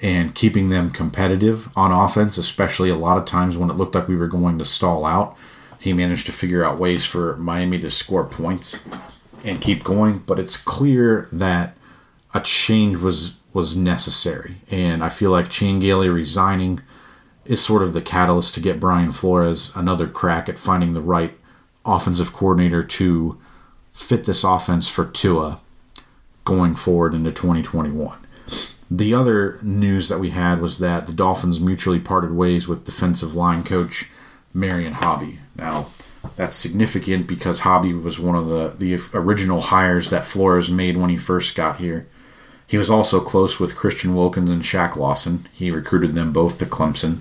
and 0.00 0.34
keeping 0.34 0.70
them 0.70 0.90
competitive 0.90 1.68
on 1.76 1.92
offense, 1.92 2.38
especially 2.38 2.88
a 2.88 2.96
lot 2.96 3.18
of 3.18 3.26
times 3.26 3.56
when 3.56 3.70
it 3.70 3.76
looked 3.76 3.94
like 3.94 4.08
we 4.08 4.16
were 4.16 4.26
going 4.26 4.58
to 4.58 4.64
stall 4.64 5.04
out. 5.04 5.36
He 5.78 5.92
managed 5.92 6.24
to 6.26 6.32
figure 6.32 6.64
out 6.64 6.78
ways 6.78 7.04
for 7.04 7.36
Miami 7.36 7.78
to 7.80 7.90
score 7.90 8.24
points 8.24 8.78
and 9.44 9.60
keep 9.60 9.84
going, 9.84 10.18
but 10.18 10.38
it's 10.38 10.56
clear 10.56 11.28
that 11.30 11.76
a 12.32 12.40
change 12.40 12.96
was 12.96 13.40
was 13.52 13.76
necessary. 13.76 14.56
And 14.70 15.02
I 15.02 15.08
feel 15.08 15.30
like 15.30 15.48
Chan 15.48 15.78
Gailey 15.78 16.08
resigning 16.08 16.80
is 17.44 17.62
sort 17.62 17.82
of 17.82 17.92
the 17.92 18.02
catalyst 18.02 18.54
to 18.54 18.60
get 18.60 18.80
Brian 18.80 19.12
Flores 19.12 19.74
another 19.74 20.06
crack 20.06 20.48
at 20.48 20.58
finding 20.58 20.92
the 20.92 21.00
right 21.00 21.34
offensive 21.86 22.32
coordinator 22.32 22.82
to 22.82 23.38
fit 23.94 24.24
this 24.24 24.44
offense 24.44 24.88
for 24.88 25.06
Tua 25.06 25.60
going 26.46 26.74
forward 26.74 27.12
into 27.12 27.30
2021. 27.30 28.18
The 28.90 29.12
other 29.12 29.58
news 29.62 30.08
that 30.08 30.20
we 30.20 30.30
had 30.30 30.60
was 30.60 30.78
that 30.78 31.06
the 31.06 31.12
Dolphins 31.12 31.60
mutually 31.60 31.98
parted 31.98 32.32
ways 32.32 32.66
with 32.66 32.84
defensive 32.84 33.34
line 33.34 33.64
coach 33.64 34.10
Marion 34.54 34.94
Hobby. 34.94 35.40
Now, 35.56 35.88
that's 36.36 36.56
significant 36.56 37.26
because 37.26 37.60
Hobby 37.60 37.92
was 37.92 38.18
one 38.18 38.36
of 38.36 38.46
the, 38.46 38.74
the 38.78 38.98
original 39.12 39.60
hires 39.60 40.08
that 40.10 40.24
Flores 40.24 40.70
made 40.70 40.96
when 40.96 41.10
he 41.10 41.16
first 41.16 41.56
got 41.56 41.78
here. 41.78 42.06
He 42.66 42.78
was 42.78 42.90
also 42.90 43.20
close 43.20 43.60
with 43.60 43.76
Christian 43.76 44.14
Wilkins 44.14 44.50
and 44.50 44.62
Shaq 44.62 44.96
Lawson. 44.96 45.48
He 45.52 45.70
recruited 45.70 46.14
them 46.14 46.32
both 46.32 46.58
to 46.58 46.64
Clemson, 46.64 47.18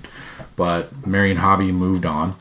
but 0.55 1.05
Marion 1.05 1.37
Hobby 1.37 1.71
moved 1.71 2.05
on. 2.05 2.35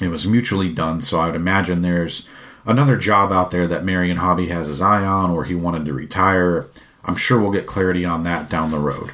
It 0.00 0.08
was 0.08 0.26
mutually 0.26 0.72
done, 0.72 1.02
so 1.02 1.20
I 1.20 1.26
would 1.26 1.36
imagine 1.36 1.82
there's 1.82 2.28
another 2.66 2.96
job 2.96 3.32
out 3.32 3.50
there 3.50 3.66
that 3.66 3.84
Marion 3.84 4.18
Hobby 4.18 4.48
has 4.48 4.68
his 4.68 4.80
eye 4.80 5.04
on 5.04 5.30
or 5.30 5.44
he 5.44 5.54
wanted 5.54 5.84
to 5.86 5.92
retire. 5.92 6.68
I'm 7.04 7.16
sure 7.16 7.40
we'll 7.40 7.50
get 7.50 7.66
clarity 7.66 8.04
on 8.04 8.22
that 8.24 8.50
down 8.50 8.70
the 8.70 8.78
road. 8.78 9.12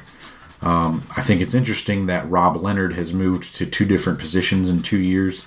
Um, 0.61 1.03
I 1.15 1.21
think 1.21 1.41
it's 1.41 1.53
interesting 1.53 2.07
that 2.07 2.29
Rob 2.29 2.57
Leonard 2.57 2.93
has 2.93 3.13
moved 3.13 3.55
to 3.55 3.65
two 3.65 3.85
different 3.85 4.19
positions 4.19 4.69
in 4.69 4.81
two 4.81 4.97
years, 4.97 5.45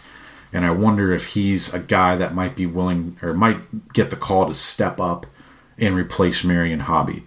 and 0.53 0.65
I 0.65 0.71
wonder 0.71 1.13
if 1.13 1.35
he's 1.35 1.75
a 1.75 1.81
guy 1.81 2.17
that 2.17 2.35
might 2.35 2.55
be 2.55 2.67
willing 2.67 3.17
or 3.21 3.35
might 3.35 3.93
get 3.93 4.11
the 4.11 4.17
call 4.17 4.47
to 4.47 4.55
step 4.55 5.01
up 5.01 5.27
and 5.79 5.97
replace 5.97 6.45
Marion 6.45 6.81
Hobby. 6.81 7.25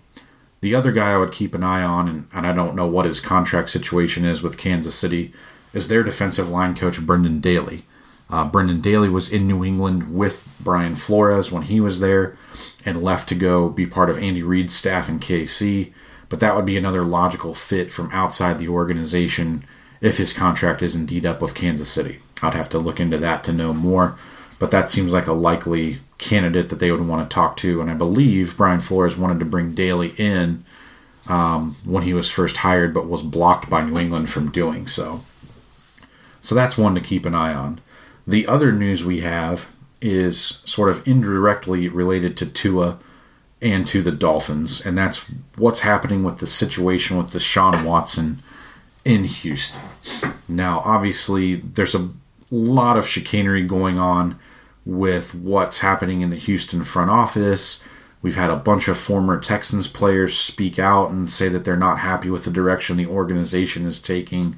The 0.61 0.75
other 0.75 0.93
guy 0.93 1.11
I 1.11 1.17
would 1.17 1.33
keep 1.33 1.53
an 1.53 1.63
eye 1.63 1.83
on, 1.83 2.07
and, 2.07 2.27
and 2.33 2.47
I 2.47 2.53
don't 2.53 2.75
know 2.75 2.87
what 2.87 3.05
his 3.05 3.19
contract 3.19 3.69
situation 3.69 4.23
is 4.23 4.41
with 4.41 4.57
Kansas 4.57 4.95
City, 4.95 5.33
is 5.73 5.89
their 5.89 6.03
defensive 6.03 6.47
line 6.47 6.75
coach, 6.75 7.05
Brendan 7.05 7.41
Daly. 7.41 7.83
Uh, 8.29 8.45
Brendan 8.45 8.81
Daly 8.81 9.09
was 9.09 9.31
in 9.31 9.47
New 9.47 9.63
England 9.63 10.15
with 10.15 10.47
Brian 10.59 10.95
Flores 10.95 11.51
when 11.51 11.63
he 11.63 11.79
was 11.79 11.99
there 11.99 12.35
and 12.85 13.03
left 13.03 13.29
to 13.29 13.35
go 13.35 13.69
be 13.69 13.85
part 13.85 14.09
of 14.09 14.17
Andy 14.17 14.41
Reid's 14.41 14.75
staff 14.75 15.09
in 15.09 15.19
KC. 15.19 15.93
But 16.29 16.39
that 16.39 16.55
would 16.55 16.65
be 16.65 16.77
another 16.77 17.03
logical 17.03 17.53
fit 17.53 17.91
from 17.91 18.09
outside 18.11 18.57
the 18.57 18.67
organization 18.67 19.65
if 20.01 20.17
his 20.17 20.33
contract 20.33 20.81
is 20.81 20.95
indeed 20.95 21.25
up 21.25 21.41
with 21.41 21.55
Kansas 21.55 21.89
City. 21.89 22.19
I'd 22.41 22.55
have 22.55 22.69
to 22.69 22.79
look 22.79 22.99
into 22.99 23.17
that 23.19 23.43
to 23.45 23.53
know 23.53 23.73
more, 23.73 24.17
but 24.59 24.71
that 24.71 24.89
seems 24.89 25.13
like 25.13 25.27
a 25.27 25.33
likely 25.33 25.99
candidate 26.17 26.69
that 26.69 26.79
they 26.79 26.91
would 26.91 27.07
want 27.07 27.29
to 27.29 27.33
talk 27.33 27.55
to. 27.57 27.81
And 27.81 27.89
I 27.89 27.93
believe 27.93 28.57
Brian 28.57 28.79
Flores 28.79 29.17
wanted 29.17 29.39
to 29.39 29.45
bring 29.45 29.73
Daly 29.73 30.13
in 30.17 30.65
um, 31.29 31.77
when 31.85 32.03
he 32.03 32.13
was 32.13 32.31
first 32.31 32.57
hired, 32.57 32.93
but 32.93 33.07
was 33.07 33.23
blocked 33.23 33.69
by 33.69 33.83
New 33.83 33.97
England 33.97 34.29
from 34.29 34.51
doing 34.51 34.87
so. 34.87 35.21
So 36.41 36.55
that's 36.55 36.77
one 36.77 36.95
to 36.95 37.01
keep 37.01 37.25
an 37.25 37.35
eye 37.35 37.53
on. 37.53 37.79
The 38.25 38.47
other 38.47 38.71
news 38.71 39.03
we 39.03 39.21
have 39.21 39.71
is 40.01 40.39
sort 40.65 40.89
of 40.89 41.05
indirectly 41.07 41.87
related 41.87 42.37
to 42.37 42.45
Tua 42.45 42.99
and 43.61 43.87
to 43.87 44.01
the 44.01 44.11
Dolphins, 44.11 44.85
and 44.85 44.97
that's 44.97 45.25
what's 45.55 45.81
happening 45.81 46.23
with 46.23 46.39
the 46.39 46.47
situation 46.47 47.17
with 47.17 47.29
the 47.29 47.39
Deshaun 47.39 47.85
Watson 47.85 48.39
in 49.05 49.23
Houston. 49.23 49.81
Now, 50.47 50.81
obviously, 50.85 51.55
there's 51.55 51.95
a 51.95 52.09
lot 52.51 52.97
of 52.97 53.07
chicanery 53.07 53.63
going 53.63 53.99
on 53.99 54.37
with 54.85 55.33
what's 55.33 55.79
happening 55.79 56.21
in 56.21 56.29
the 56.29 56.35
Houston 56.35 56.83
front 56.83 57.09
office, 57.09 57.83
We've 58.23 58.35
had 58.35 58.49
a 58.49 58.55
bunch 58.55 58.87
of 58.87 58.97
former 58.97 59.37
Texans 59.37 59.89
players 59.89 60.35
speak 60.37 60.79
out 60.79 61.11
and 61.11 61.29
say 61.29 61.49
that 61.49 61.65
they're 61.65 61.75
not 61.75 61.99
happy 61.99 62.29
with 62.29 62.45
the 62.45 62.51
direction 62.51 62.95
the 62.95 63.05
organization 63.05 63.85
is 63.85 64.01
taking. 64.01 64.57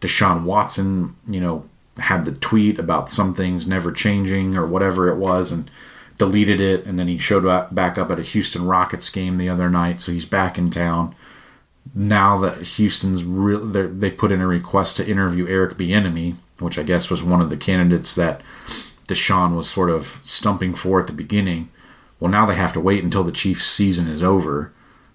Deshaun 0.00 0.44
Watson, 0.44 1.14
you 1.28 1.38
know, 1.38 1.68
had 1.98 2.24
the 2.24 2.32
tweet 2.32 2.78
about 2.78 3.10
some 3.10 3.34
things 3.34 3.66
never 3.66 3.92
changing 3.92 4.56
or 4.56 4.66
whatever 4.66 5.08
it 5.08 5.16
was 5.16 5.52
and 5.52 5.70
deleted 6.18 6.60
it. 6.60 6.86
And 6.86 6.98
then 6.98 7.08
he 7.08 7.18
showed 7.18 7.46
up 7.46 7.74
back 7.74 7.98
up 7.98 8.10
at 8.10 8.18
a 8.18 8.22
Houston 8.22 8.66
Rockets 8.66 9.10
game 9.10 9.36
the 9.36 9.48
other 9.48 9.68
night. 9.68 10.00
So 10.00 10.12
he's 10.12 10.24
back 10.24 10.58
in 10.58 10.70
town. 10.70 11.14
Now 11.94 12.38
that 12.38 12.62
Houston's 12.62 13.24
real, 13.24 13.60
they've 13.60 14.16
put 14.16 14.32
in 14.32 14.40
a 14.40 14.46
request 14.46 14.96
to 14.96 15.08
interview 15.08 15.46
Eric 15.46 15.76
Bieniemy, 15.76 16.36
which 16.58 16.78
I 16.78 16.82
guess 16.82 17.10
was 17.10 17.22
one 17.22 17.40
of 17.40 17.50
the 17.50 17.56
candidates 17.56 18.14
that 18.14 18.40
Deshaun 19.08 19.56
was 19.56 19.68
sort 19.68 19.90
of 19.90 20.20
stumping 20.24 20.74
for 20.74 21.00
at 21.00 21.06
the 21.06 21.12
beginning. 21.12 21.70
Well, 22.18 22.30
now 22.30 22.46
they 22.46 22.54
have 22.54 22.72
to 22.74 22.80
wait 22.80 23.02
until 23.02 23.24
the 23.24 23.32
Chiefs' 23.32 23.66
season 23.66 24.06
is 24.06 24.22
over 24.22 24.72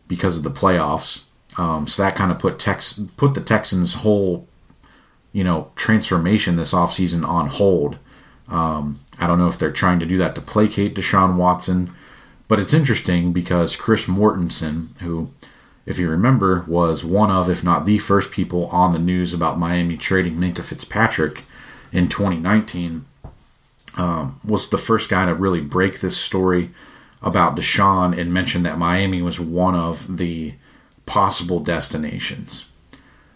because 0.08 0.38
of 0.38 0.44
the 0.44 0.52
playoffs. 0.52 1.24
Um, 1.58 1.88
so 1.88 2.04
that 2.04 2.16
kind 2.16 2.32
of 2.32 2.38
put 2.38 2.60
Tex 2.60 3.00
put 3.16 3.34
the 3.34 3.42
Texans' 3.42 3.96
whole 3.96 4.48
you 5.38 5.44
know, 5.44 5.70
transformation 5.76 6.56
this 6.56 6.74
offseason 6.74 7.24
on 7.24 7.48
hold. 7.48 8.00
Um, 8.48 9.02
I 9.20 9.28
don't 9.28 9.38
know 9.38 9.48
if 9.48 9.60
they're 9.60 9.72
trying 9.72 10.00
to 10.00 10.06
do 10.08 10.18
that 10.18 10.34
to 10.34 10.42
placate 10.42 10.96
Deshaun 10.96 11.38
Watson, 11.38 11.92
but 12.48 12.60
it's 12.60 12.74
interesting 12.74 13.34
because 13.34 13.76
Chris 13.76 14.08
Mortensen, 14.08 14.98
who, 14.98 15.30
if 15.86 16.00
you 16.00 16.10
remember, 16.10 16.66
was 16.68 17.06
one 17.06 17.30
of, 17.30 17.52
if 17.52 17.64
not 17.64 17.86
the 17.86 18.00
first 18.00 18.32
people 18.32 18.66
on 18.70 18.94
the 18.94 18.98
news 18.98 19.32
about 19.32 19.60
Miami 19.60 19.96
trading 19.96 20.38
Minkah 20.38 20.64
Fitzpatrick 20.64 21.44
in 21.94 22.10
2019, 22.10 23.06
um, 23.96 24.40
was 24.44 24.70
the 24.70 24.78
first 24.80 25.08
guy 25.08 25.28
to 25.28 25.36
really 25.36 25.62
break 25.62 26.00
this 26.00 26.18
story 26.18 26.72
about 27.22 27.56
Deshaun 27.56 28.18
and 28.18 28.34
mention 28.34 28.64
that 28.64 28.80
Miami 28.80 29.22
was 29.22 29.40
one 29.40 29.76
of 29.76 30.18
the 30.18 30.56
possible 31.06 31.60
destinations. 31.60 32.72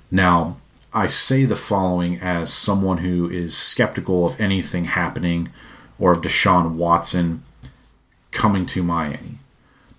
Now, 0.10 0.58
I 0.94 1.08
say 1.08 1.46
the 1.46 1.56
following 1.56 2.20
as 2.20 2.52
someone 2.52 2.98
who 2.98 3.30
is 3.30 3.56
skeptical 3.56 4.26
of 4.26 4.40
anything 4.40 4.86
happening 4.86 5.50
or 5.98 6.12
of 6.12 6.22
Deshaun 6.22 6.74
Watson 6.76 7.44
coming 8.32 8.66
to 8.68 8.84
Miami. 8.84 9.38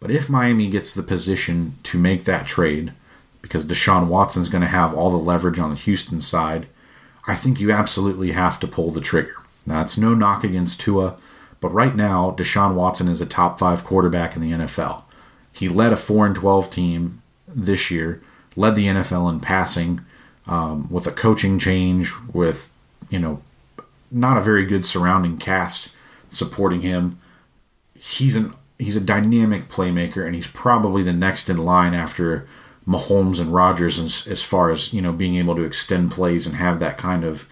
But 0.00 0.10
if 0.10 0.28
Miami 0.28 0.68
gets 0.68 0.94
the 0.94 1.02
position 1.02 1.74
to 1.84 1.98
make 1.98 2.24
that 2.24 2.46
trade, 2.46 2.92
because 3.40 3.64
Deshaun 3.64 4.08
Watson's 4.08 4.48
going 4.48 4.62
to 4.62 4.68
have 4.68 4.92
all 4.92 5.10
the 5.10 5.16
leverage 5.16 5.58
on 5.58 5.70
the 5.70 5.76
Houston 5.76 6.20
side, 6.20 6.66
I 7.26 7.34
think 7.36 7.60
you 7.60 7.70
absolutely 7.72 8.32
have 8.32 8.58
to 8.60 8.66
pull 8.66 8.90
the 8.90 9.00
trigger. 9.00 9.36
Now, 9.64 9.80
it's 9.82 9.96
no 9.96 10.12
knock 10.12 10.44
against 10.44 10.80
Tua, 10.80 11.16
but 11.60 11.72
right 11.72 11.94
now, 11.94 12.32
Deshaun 12.32 12.74
Watson 12.74 13.08
is 13.08 13.20
a 13.20 13.26
top 13.26 13.58
five 13.58 13.84
quarterback 13.84 14.34
in 14.34 14.42
the 14.42 14.50
NFL. 14.50 15.04
He 15.52 15.68
led 15.68 15.92
a 15.92 15.96
4 15.96 16.26
and 16.26 16.34
12 16.34 16.70
team 16.70 17.22
this 17.46 17.90
year, 17.90 18.20
led 18.56 18.74
the 18.74 18.86
NFL 18.86 19.30
in 19.30 19.40
passing 19.40 20.00
um, 20.46 20.88
with 20.90 21.06
a 21.06 21.12
coaching 21.12 21.58
change, 21.58 22.12
with 22.32 22.72
you 23.10 23.18
know 23.18 23.42
not 24.10 24.36
a 24.36 24.42
very 24.42 24.66
good 24.66 24.84
surrounding 24.84 25.38
cast 25.38 25.94
supporting 26.28 26.80
him. 26.80 27.18
He's 27.98 28.36
an 28.36 28.54
he's 28.78 28.96
a 28.96 29.00
dynamic 29.00 29.68
playmaker, 29.68 30.24
and 30.24 30.34
he's 30.34 30.46
probably 30.46 31.02
the 31.02 31.12
next 31.12 31.48
in 31.48 31.58
line 31.58 31.94
after 31.94 32.46
Mahomes 32.86 33.40
and 33.40 33.54
Rodgers 33.54 33.98
as, 33.98 34.26
as 34.26 34.42
far 34.42 34.70
as 34.70 34.92
you 34.92 35.00
know 35.00 35.12
being 35.12 35.36
able 35.36 35.54
to 35.56 35.62
extend 35.62 36.10
plays 36.10 36.46
and 36.46 36.56
have 36.56 36.80
that 36.80 36.98
kind 36.98 37.24
of 37.24 37.48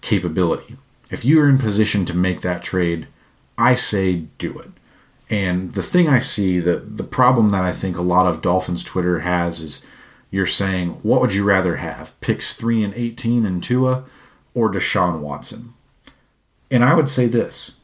capability. 0.00 0.76
If 1.10 1.24
you 1.24 1.40
are 1.40 1.48
in 1.48 1.58
position 1.58 2.04
to 2.06 2.14
make 2.14 2.40
that 2.40 2.62
trade, 2.62 3.06
I 3.58 3.74
say 3.74 4.24
do 4.38 4.58
it. 4.58 4.70
And 5.30 5.74
the 5.74 5.82
thing 5.82 6.08
I 6.08 6.18
see, 6.18 6.58
the 6.58 6.76
the 6.76 7.04
problem 7.04 7.50
that 7.50 7.64
I 7.64 7.72
think 7.72 7.96
a 7.96 8.02
lot 8.02 8.26
of 8.26 8.42
Dolphins 8.42 8.82
Twitter 8.82 9.20
has 9.20 9.60
is 9.60 9.86
you're 10.32 10.46
saying, 10.46 10.88
what 11.02 11.20
would 11.20 11.34
you 11.34 11.44
rather 11.44 11.76
have? 11.76 12.18
Picks 12.20 12.54
3 12.54 12.82
and 12.82 12.94
18 12.94 13.46
and 13.46 13.62
Tua 13.62 14.04
or 14.54 14.72
Deshaun 14.72 15.20
Watson? 15.20 15.74
And 16.70 16.82
I 16.82 16.94
would 16.94 17.08
say 17.08 17.26
this 17.26 17.76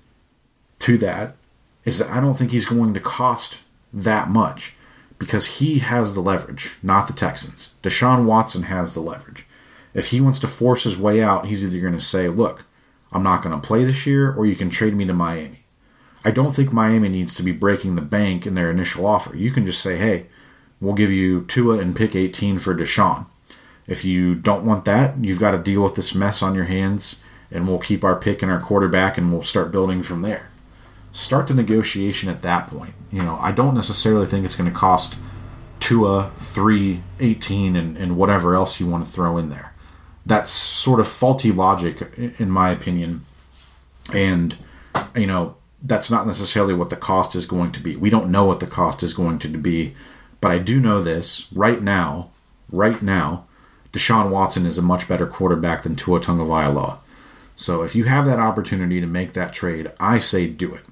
to 0.80 0.96
that 0.98 1.36
is 1.84 1.98
that 1.98 2.10
I 2.10 2.20
don't 2.20 2.34
think 2.34 2.50
he's 2.50 2.66
going 2.66 2.94
to 2.94 3.00
cost 3.00 3.60
that 3.92 4.28
much 4.28 4.74
because 5.18 5.58
he 5.58 5.80
has 5.80 6.14
the 6.14 6.20
leverage, 6.20 6.78
not 6.82 7.06
the 7.06 7.12
Texans. 7.12 7.74
Deshaun 7.82 8.24
Watson 8.24 8.64
has 8.64 8.94
the 8.94 9.00
leverage. 9.00 9.46
If 9.92 10.08
he 10.08 10.20
wants 10.20 10.38
to 10.40 10.46
force 10.46 10.84
his 10.84 10.96
way 10.96 11.22
out, 11.22 11.46
he's 11.46 11.62
either 11.62 11.80
going 11.80 11.98
to 11.98 12.00
say, 12.00 12.28
look, 12.28 12.64
I'm 13.12 13.22
not 13.22 13.42
going 13.42 13.58
to 13.58 13.66
play 13.66 13.84
this 13.84 14.06
year, 14.06 14.32
or 14.32 14.46
you 14.46 14.56
can 14.56 14.70
trade 14.70 14.94
me 14.94 15.04
to 15.06 15.12
Miami. 15.12 15.64
I 16.24 16.30
don't 16.30 16.54
think 16.54 16.72
Miami 16.72 17.08
needs 17.08 17.34
to 17.34 17.42
be 17.42 17.52
breaking 17.52 17.94
the 17.94 18.02
bank 18.02 18.46
in 18.46 18.54
their 18.54 18.70
initial 18.70 19.06
offer. 19.06 19.36
You 19.36 19.50
can 19.50 19.66
just 19.66 19.82
say, 19.82 19.96
hey, 19.96 20.26
we'll 20.80 20.94
give 20.94 21.10
you 21.10 21.42
Tua 21.42 21.78
and 21.78 21.96
pick 21.96 22.14
18 22.14 22.58
for 22.58 22.74
Deshaun. 22.74 23.26
If 23.86 24.04
you 24.04 24.34
don't 24.34 24.66
want 24.66 24.84
that, 24.84 25.16
you've 25.24 25.40
got 25.40 25.52
to 25.52 25.58
deal 25.58 25.82
with 25.82 25.94
this 25.94 26.14
mess 26.14 26.42
on 26.42 26.54
your 26.54 26.64
hands, 26.64 27.22
and 27.50 27.66
we'll 27.66 27.78
keep 27.78 28.04
our 28.04 28.16
pick 28.16 28.42
and 28.42 28.52
our 28.52 28.60
quarterback, 28.60 29.16
and 29.16 29.32
we'll 29.32 29.42
start 29.42 29.72
building 29.72 30.02
from 30.02 30.22
there. 30.22 30.50
Start 31.10 31.46
the 31.46 31.54
negotiation 31.54 32.28
at 32.28 32.42
that 32.42 32.66
point. 32.66 32.92
You 33.10 33.20
know, 33.20 33.38
I 33.40 33.50
don't 33.52 33.74
necessarily 33.74 34.26
think 34.26 34.44
it's 34.44 34.56
going 34.56 34.70
to 34.70 34.76
cost 34.76 35.16
Tua 35.80 36.30
3, 36.36 37.02
18, 37.18 37.76
and, 37.76 37.96
and 37.96 38.16
whatever 38.16 38.54
else 38.54 38.78
you 38.78 38.86
want 38.86 39.06
to 39.06 39.10
throw 39.10 39.38
in 39.38 39.48
there. 39.48 39.72
That's 40.26 40.50
sort 40.50 41.00
of 41.00 41.08
faulty 41.08 41.50
logic, 41.50 42.02
in 42.38 42.50
my 42.50 42.70
opinion. 42.70 43.22
And, 44.12 44.54
you 45.16 45.26
know, 45.26 45.56
that's 45.82 46.10
not 46.10 46.26
necessarily 46.26 46.74
what 46.74 46.90
the 46.90 46.96
cost 46.96 47.34
is 47.34 47.46
going 47.46 47.72
to 47.72 47.80
be. 47.80 47.96
We 47.96 48.10
don't 48.10 48.30
know 48.30 48.44
what 48.44 48.60
the 48.60 48.66
cost 48.66 49.02
is 49.02 49.14
going 49.14 49.38
to 49.38 49.48
be 49.48 49.94
but 50.40 50.50
I 50.50 50.58
do 50.58 50.80
know 50.80 51.00
this 51.00 51.50
right 51.52 51.82
now, 51.82 52.30
right 52.72 53.00
now, 53.02 53.46
Deshaun 53.92 54.30
Watson 54.30 54.66
is 54.66 54.78
a 54.78 54.82
much 54.82 55.08
better 55.08 55.26
quarterback 55.26 55.82
than 55.82 55.96
Tua 55.96 56.20
Tagovailoa. 56.20 56.98
So 57.56 57.82
if 57.82 57.94
you 57.94 58.04
have 58.04 58.24
that 58.26 58.38
opportunity 58.38 59.00
to 59.00 59.06
make 59.06 59.32
that 59.32 59.52
trade, 59.52 59.90
I 59.98 60.18
say 60.18 60.46
do 60.48 60.74
it. 60.74 60.84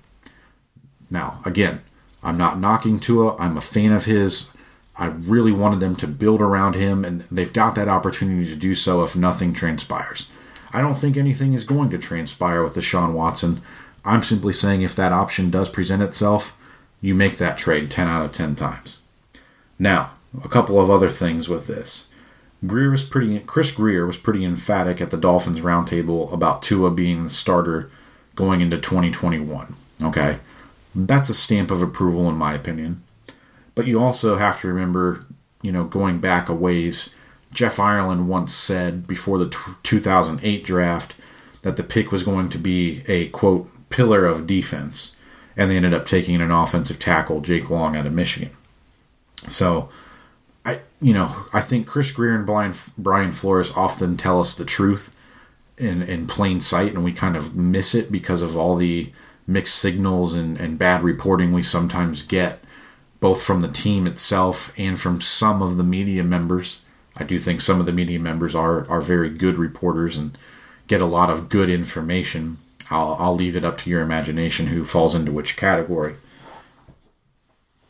Now, 1.11 1.41
again, 1.45 1.83
I'm 2.23 2.37
not 2.37 2.59
knocking 2.59 2.99
Tua. 2.99 3.37
I'm 3.37 3.57
a 3.57 3.61
fan 3.61 3.93
of 3.93 4.07
his. 4.07 4.53
I 4.99 5.07
really 5.07 5.53
wanted 5.53 5.81
them 5.81 5.95
to 5.97 6.09
build 6.09 6.41
around 6.43 6.75
him, 6.75 7.05
and 7.05 7.21
they've 7.31 7.53
got 7.53 7.75
that 7.77 7.89
opportunity 7.89 8.47
to 8.51 8.57
do 8.57 8.75
so 8.75 9.05
if 9.05 9.15
nothing 9.15 9.53
transpires. 9.53 10.29
I 10.73 10.81
don't 10.81 10.95
think 10.95 11.17
anything 11.17 11.53
is 11.53 11.65
going 11.65 11.91
to 11.91 11.99
transpire 11.99 12.63
with 12.63 12.75
Deshaun 12.75 13.13
Watson. 13.13 13.61
I'm 14.05 14.23
simply 14.23 14.53
saying 14.53 14.83
if 14.83 14.97
that 14.97 15.13
option 15.13 15.51
does 15.51 15.69
present 15.69 16.03
itself, 16.03 16.59
you 17.01 17.15
make 17.15 17.37
that 17.37 17.59
trade 17.59 17.91
10 17.91 18.09
out 18.09 18.25
of 18.25 18.33
10 18.33 18.57
times. 18.57 18.99
Now, 19.79 20.13
a 20.43 20.49
couple 20.49 20.81
of 20.81 20.91
other 20.91 21.11
things 21.11 21.49
with 21.49 21.67
this. 21.67 22.09
Grier 22.67 22.91
was 22.91 23.05
pretty. 23.05 23.39
Chris 23.41 23.71
Grier 23.71 24.07
was 24.07 24.17
pretty 24.17 24.45
emphatic 24.45 25.01
at 25.01 25.11
the 25.11 25.17
Dolphins 25.17 25.61
roundtable 25.61 26.33
about 26.33 26.63
Tua 26.63 26.91
being 26.91 27.25
the 27.25 27.31
starter 27.31 27.91
going 28.35 28.61
into 28.61 28.79
2021. 28.79 29.77
Okay, 30.03 30.39
that's 30.95 31.29
a 31.29 31.35
stamp 31.35 31.71
of 31.71 31.83
approval 31.83 32.29
in 32.29 32.37
my 32.37 32.55
opinion. 32.55 33.03
But 33.75 33.87
you 33.87 34.01
also 34.03 34.37
have 34.37 34.61
to 34.61 34.69
remember, 34.69 35.27
you 35.63 35.71
know, 35.71 35.85
going 35.85 36.19
back 36.19 36.49
a 36.49 36.55
ways, 36.55 37.15
Jeff 37.53 37.79
Ireland 37.79 38.29
once 38.29 38.55
said 38.55 39.07
before 39.07 39.39
the 39.39 39.51
t- 39.51 39.73
2008 39.83 40.65
draft 40.65 41.15
that 41.63 41.77
the 41.77 41.83
pick 41.83 42.11
was 42.11 42.23
going 42.23 42.49
to 42.51 42.59
be 42.59 43.03
a 43.07 43.29
quote 43.29 43.69
pillar 43.91 44.25
of 44.25 44.47
defense, 44.47 45.15
and 45.57 45.71
they 45.71 45.77
ended 45.77 45.93
up 45.93 46.07
taking 46.07 46.41
an 46.41 46.51
offensive 46.51 46.99
tackle, 46.99 47.41
Jake 47.43 47.69
Long, 47.69 47.97
out 47.97 48.07
of 48.07 48.13
Michigan. 48.13 48.51
So, 49.49 49.89
I 50.65 50.81
you 51.01 51.15
know 51.15 51.47
I 51.53 51.61
think 51.61 51.87
Chris 51.87 52.11
Grier 52.11 52.35
and 52.35 52.47
Brian 52.47 52.75
Brian 52.99 53.33
Flores 53.33 53.73
often 53.77 54.17
tell 54.17 54.41
us 54.41 54.55
the 54.55 54.65
truth 54.65 55.19
in 55.79 56.03
in 56.03 56.27
plain 56.27 56.61
sight, 56.61 56.93
and 56.93 57.05
we 57.05 57.13
kind 57.13 57.37
of 57.37 57.57
miss 57.57 57.95
it 57.95 58.11
because 58.11 58.43
of 58.43 58.57
all 58.57 58.75
the 58.75 59.13
mixed 59.47 59.77
signals 59.77 60.35
and, 60.35 60.59
and 60.59 60.79
bad 60.79 61.03
reporting 61.03 61.53
we 61.53 61.63
sometimes 61.63 62.23
get, 62.23 62.59
both 63.21 63.45
from 63.45 63.63
the 63.63 63.69
team 63.69 64.07
itself 64.07 64.77
and 64.79 65.01
from 65.01 65.21
some 65.21 65.63
of 65.63 65.77
the 65.77 65.85
media 65.85 66.25
members. 66.25 66.83
I 67.17 67.25
do 67.25 67.39
think 67.39 67.61
some 67.61 67.79
of 67.79 67.87
the 67.87 67.93
media 67.93 68.19
members 68.19 68.55
are 68.55 68.89
are 68.91 69.01
very 69.01 69.31
good 69.31 69.57
reporters 69.57 70.17
and 70.17 70.37
get 70.89 71.01
a 71.01 71.07
lot 71.07 71.31
of 71.31 71.49
good 71.49 71.71
information. 71.71 72.59
I'll, 72.91 73.17
I'll 73.19 73.35
leave 73.35 73.57
it 73.57 73.65
up 73.65 73.79
to 73.79 73.91
your 73.91 74.01
imagination 74.01 74.69
who 74.69 74.85
falls 74.85 75.15
into 75.15 75.33
which 75.33 75.57
category. 75.57 76.15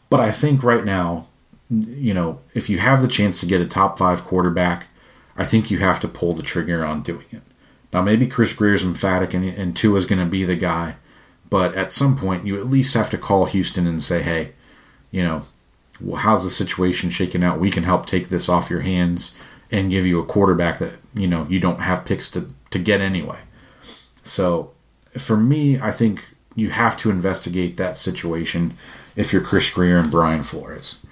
But 0.09 0.21
I 0.21 0.31
think 0.31 0.63
right 0.63 0.85
now 0.85 1.27
you 1.71 2.15
know, 2.15 2.41
if 2.55 2.71
you 2.71 2.79
have 2.79 3.03
the 3.03 3.09
chance 3.09 3.41
to 3.41 3.47
get 3.47 3.61
a 3.61 3.67
top 3.67 3.99
five 3.99 4.25
quarterback, 4.25 4.89
I 5.37 5.45
think 5.45 5.71
you 5.71 5.79
have 5.79 6.01
to 6.01 6.09
pull 6.09 6.33
the 6.33 6.43
trigger 6.43 6.85
on 6.85 7.03
doing 7.03 7.27
it. 7.31 7.43
Now, 7.93 8.03
maybe 8.03 8.27
Chris 8.27 8.53
Grier's 8.53 8.85
emphatic 8.85 9.35
and, 9.35 9.45
and 9.45 9.77
Tua 9.77 9.97
is 9.97 10.07
going 10.07 10.19
to 10.19 10.31
be 10.31 10.45
the 10.45 10.57
guy, 10.57 10.97
but 11.51 11.75
at 11.75 11.93
some 11.93 12.17
point, 12.17 12.47
you 12.47 12.59
at 12.59 12.69
least 12.69 12.95
have 12.95 13.11
to 13.11 13.19
call 13.19 13.47
Houston 13.47 13.87
and 13.87 14.03
say, 14.03 14.23
hey, 14.23 14.53
you 15.11 15.23
know, 15.23 15.47
how's 16.17 16.45
the 16.45 16.51
situation 16.51 17.11
shaking 17.11 17.45
out? 17.45 17.61
We 17.61 17.71
can 17.71 17.85
help 17.85 18.07
take 18.07 18.29
this 18.29 18.49
off 18.49 18.71
your 18.71 18.81
hands 18.81 19.37
and 19.71 19.91
give 19.91 20.07
you 20.07 20.21
a 20.21 20.27
quarterback 20.27 20.79
that, 20.79 20.97
you 21.15 21.27
know, 21.27 21.47
you 21.49 21.59
don't 21.59 21.81
have 21.81 22.05
picks 22.05 22.31
to, 22.33 22.49
to 22.71 22.79
get 22.79 23.01
anyway. 23.01 23.41
So 24.23 24.73
for 25.17 25.37
me, 25.37 25.81
I 25.81 25.91
think 25.91 26.25
you 26.55 26.71
have 26.71 26.97
to 26.99 27.11
investigate 27.11 27.77
that 27.77 27.97
situation 27.97 28.75
if 29.15 29.33
you're 29.33 29.43
Chris 29.43 29.71
Grier 29.73 29.99
and 29.99 30.11
Brian 30.11 30.43
Flores. 30.43 31.05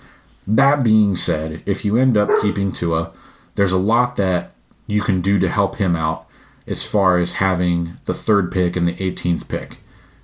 That 0.46 0.82
being 0.82 1.14
said, 1.14 1.62
if 1.64 1.84
you 1.84 1.96
end 1.96 2.16
up 2.16 2.28
keeping 2.42 2.70
Tua, 2.72 3.12
there's 3.54 3.72
a 3.72 3.78
lot 3.78 4.16
that 4.16 4.52
you 4.86 5.00
can 5.00 5.20
do 5.20 5.38
to 5.38 5.48
help 5.48 5.76
him 5.76 5.96
out 5.96 6.26
as 6.66 6.84
far 6.84 7.18
as 7.18 7.34
having 7.34 7.94
the 8.04 8.14
third 8.14 8.50
pick 8.52 8.76
and 8.76 8.86
the 8.86 8.94
18th 8.94 9.48
pick. 9.48 9.78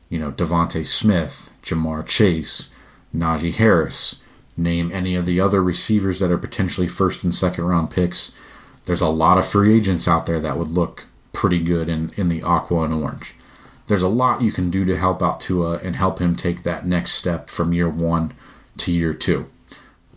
You 0.09 0.19
know, 0.19 0.33
DeVonta 0.33 0.87
Smith, 0.87 1.55
Ja'Marr 1.63 2.07
Chase, 2.07 2.71
Najee 3.15 3.55
Harris, 3.55 4.23
name 4.57 4.91
any 4.93 5.15
of 5.15 5.27
the 5.27 5.41
other 5.41 5.63
receivers 5.63 6.19
that 6.19 6.31
are 6.31 6.39
potentially 6.39 6.89
first 6.89 7.25
and 7.25 7.35
second 7.35 7.65
round 7.65 7.91
picks. 7.91 8.35
There's 8.85 9.01
a 9.01 9.09
lot 9.09 9.39
of 9.39 9.47
free 9.47 9.77
agents 9.77 10.09
out 10.09 10.27
there 10.27 10.41
that 10.41 10.59
would 10.59 10.71
look 10.71 11.07
pretty 11.33 11.61
good 11.61 11.89
in, 11.89 12.11
in 12.17 12.29
the 12.29 12.43
aqua 12.43 12.83
and 12.83 12.95
orange. 12.95 13.35
There's 13.87 14.03
a 14.03 14.09
lot 14.09 14.43
you 14.43 14.53
can 14.53 14.71
do 14.71 14.85
to 14.85 14.97
help 14.97 15.23
out 15.23 15.41
Tua 15.41 15.79
and 15.79 15.97
help 15.97 16.19
him 16.19 16.37
take 16.37 16.63
that 16.63 16.87
next 16.87 17.13
step 17.13 17.49
from 17.49 17.73
year 17.73 17.89
one 17.89 18.33
to 18.79 18.93
year 18.93 19.15
two. 19.15 19.49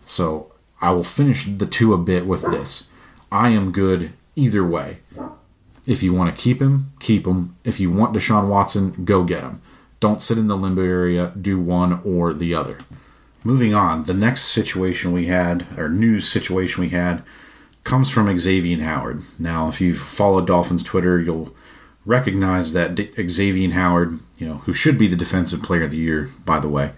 So 0.04 0.52
I 0.80 0.92
will 0.92 1.04
finish 1.04 1.44
the 1.44 1.66
two 1.66 1.94
a 1.94 1.98
bit 1.98 2.26
with 2.26 2.42
this. 2.42 2.88
I 3.32 3.50
am 3.50 3.72
good 3.72 4.12
either 4.36 4.64
way. 4.64 4.98
If 5.86 6.02
you 6.02 6.12
want 6.12 6.34
to 6.34 6.42
keep 6.42 6.62
him, 6.62 6.92
keep 7.00 7.26
him. 7.26 7.56
If 7.64 7.78
you 7.78 7.90
want 7.90 8.14
Deshaun 8.14 8.48
Watson, 8.48 9.04
go 9.04 9.24
get 9.24 9.42
him. 9.42 9.60
Don't 10.00 10.22
sit 10.22 10.38
in 10.38 10.48
the 10.48 10.56
limbo 10.56 10.82
area, 10.82 11.32
do 11.40 11.58
one 11.58 12.00
or 12.04 12.32
the 12.32 12.54
other. 12.54 12.78
Moving 13.42 13.74
on, 13.74 14.04
the 14.04 14.14
next 14.14 14.42
situation 14.42 15.12
we 15.12 15.26
had, 15.26 15.66
or 15.76 15.88
news 15.88 16.26
situation 16.26 16.82
we 16.82 16.90
had, 16.90 17.22
comes 17.84 18.10
from 18.10 18.36
Xavier 18.38 18.82
Howard. 18.82 19.22
Now, 19.38 19.68
if 19.68 19.80
you've 19.80 19.98
followed 19.98 20.46
Dolphins 20.46 20.82
Twitter, 20.82 21.20
you'll 21.20 21.54
recognize 22.06 22.72
that 22.72 22.98
Xavier 23.28 23.70
Howard, 23.72 24.18
you 24.38 24.48
know, 24.48 24.56
who 24.58 24.72
should 24.72 24.98
be 24.98 25.06
the 25.06 25.16
Defensive 25.16 25.62
Player 25.62 25.84
of 25.84 25.90
the 25.90 25.98
Year, 25.98 26.30
by 26.44 26.58
the 26.58 26.68
way. 26.68 26.92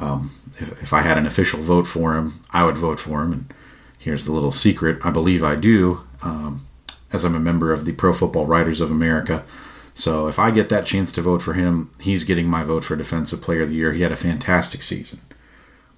Um, 0.00 0.34
if, 0.58 0.82
if 0.82 0.92
I 0.92 1.02
had 1.02 1.18
an 1.18 1.26
official 1.26 1.60
vote 1.60 1.86
for 1.86 2.16
him, 2.16 2.40
I 2.52 2.64
would 2.64 2.78
vote 2.78 2.98
for 2.98 3.22
him. 3.22 3.32
And 3.32 3.54
here's 3.98 4.24
the 4.24 4.32
little 4.32 4.50
secret 4.50 5.04
I 5.04 5.10
believe 5.10 5.44
I 5.44 5.54
do, 5.54 6.00
um, 6.22 6.66
as 7.12 7.24
I'm 7.24 7.34
a 7.34 7.40
member 7.40 7.72
of 7.72 7.84
the 7.84 7.92
Pro 7.92 8.12
Football 8.12 8.46
Writers 8.46 8.80
of 8.80 8.90
America. 8.90 9.44
So 9.92 10.26
if 10.26 10.38
I 10.38 10.50
get 10.50 10.68
that 10.70 10.86
chance 10.86 11.12
to 11.12 11.22
vote 11.22 11.42
for 11.42 11.52
him, 11.52 11.90
he's 12.00 12.24
getting 12.24 12.48
my 12.48 12.62
vote 12.62 12.84
for 12.84 12.96
Defensive 12.96 13.42
Player 13.42 13.62
of 13.62 13.68
the 13.68 13.74
Year. 13.74 13.92
He 13.92 14.02
had 14.02 14.12
a 14.12 14.16
fantastic 14.16 14.82
season. 14.82 15.20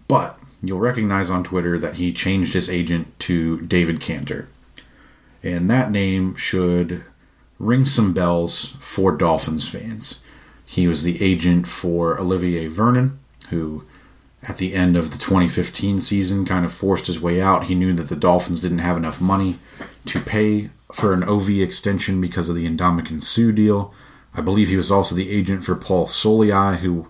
But 0.09 0.39
you'll 0.63 0.81
recognize 0.81 1.31
on 1.31 1.45
Twitter 1.45 1.79
that 1.79 1.95
he 1.95 2.13
changed 2.13 2.55
his 2.55 2.69
agent 2.69 3.19
to 3.21 3.61
David 3.63 4.01
Canter. 4.01 4.49
And 5.43 5.69
that 5.71 5.91
name 5.91 6.35
should 6.37 7.05
ring 7.59 7.85
some 7.85 8.13
bells 8.13 8.77
for 8.81 9.13
Dolphins 9.13 9.69
fans. 9.69 10.21
He 10.65 10.89
was 10.89 11.05
the 11.05 11.23
agent 11.23 11.69
for 11.69 12.19
Olivier 12.19 12.67
Vernon, 12.67 13.19
who 13.51 13.85
at 14.49 14.59
the 14.59 14.75
end 14.75 14.97
of 14.97 15.13
the 15.13 15.19
2015 15.19 16.01
season 16.01 16.45
kind 16.45 16.65
of 16.65 16.73
forced 16.73 17.07
his 17.07 17.21
way 17.21 17.41
out. 17.41 17.65
He 17.65 17.75
knew 17.75 17.93
that 17.93 18.09
the 18.09 18.17
Dolphins 18.17 18.61
didn't 18.61 18.79
have 18.79 18.97
enough 18.97 19.21
money 19.21 19.57
to 20.07 20.21
pay 20.21 20.71
for 20.93 21.13
an 21.13 21.23
OV 21.23 21.51
extension 21.51 22.21
because 22.21 22.49
of 22.49 22.57
the 22.57 22.69
Ndamukong 22.69 23.23
Suh 23.23 23.53
deal. 23.53 23.95
I 24.35 24.41
believe 24.41 24.69
he 24.69 24.77
was 24.77 24.91
also 24.91 25.15
the 25.15 25.31
agent 25.31 25.65
for 25.65 25.77
Paul 25.77 26.07
Soliai, 26.07 26.79
who 26.79 27.09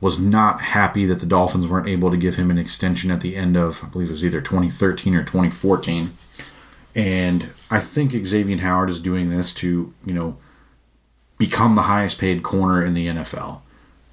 was 0.00 0.18
not 0.18 0.60
happy 0.60 1.06
that 1.06 1.20
the 1.20 1.26
Dolphins 1.26 1.66
weren't 1.66 1.88
able 1.88 2.10
to 2.10 2.16
give 2.16 2.36
him 2.36 2.50
an 2.50 2.58
extension 2.58 3.10
at 3.10 3.22
the 3.22 3.36
end 3.36 3.56
of, 3.56 3.82
I 3.82 3.88
believe 3.88 4.08
it 4.08 4.12
was 4.12 4.24
either 4.24 4.40
2013 4.40 5.14
or 5.14 5.22
2014. 5.22 6.08
And 6.94 7.44
I 7.70 7.80
think 7.80 8.12
Xavier 8.12 8.58
Howard 8.58 8.90
is 8.90 9.00
doing 9.00 9.30
this 9.30 9.54
to, 9.54 9.94
you 10.04 10.12
know, 10.12 10.36
become 11.38 11.74
the 11.74 11.82
highest 11.82 12.18
paid 12.18 12.42
corner 12.42 12.84
in 12.84 12.94
the 12.94 13.06
NFL. 13.06 13.62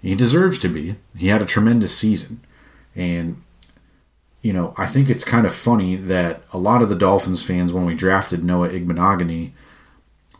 He 0.01 0.15
deserves 0.15 0.57
to 0.59 0.69
be. 0.69 0.95
He 1.15 1.27
had 1.27 1.41
a 1.41 1.45
tremendous 1.45 1.95
season. 1.95 2.41
And, 2.95 3.37
you 4.41 4.53
know, 4.53 4.73
I 4.77 4.85
think 4.85 5.09
it's 5.09 5.23
kind 5.23 5.45
of 5.45 5.53
funny 5.53 5.95
that 5.95 6.43
a 6.53 6.57
lot 6.57 6.81
of 6.81 6.89
the 6.89 6.95
Dolphins 6.95 7.43
fans, 7.43 7.71
when 7.71 7.85
we 7.85 7.93
drafted 7.93 8.43
Noah 8.43 8.69
Igbinoghene, 8.69 9.51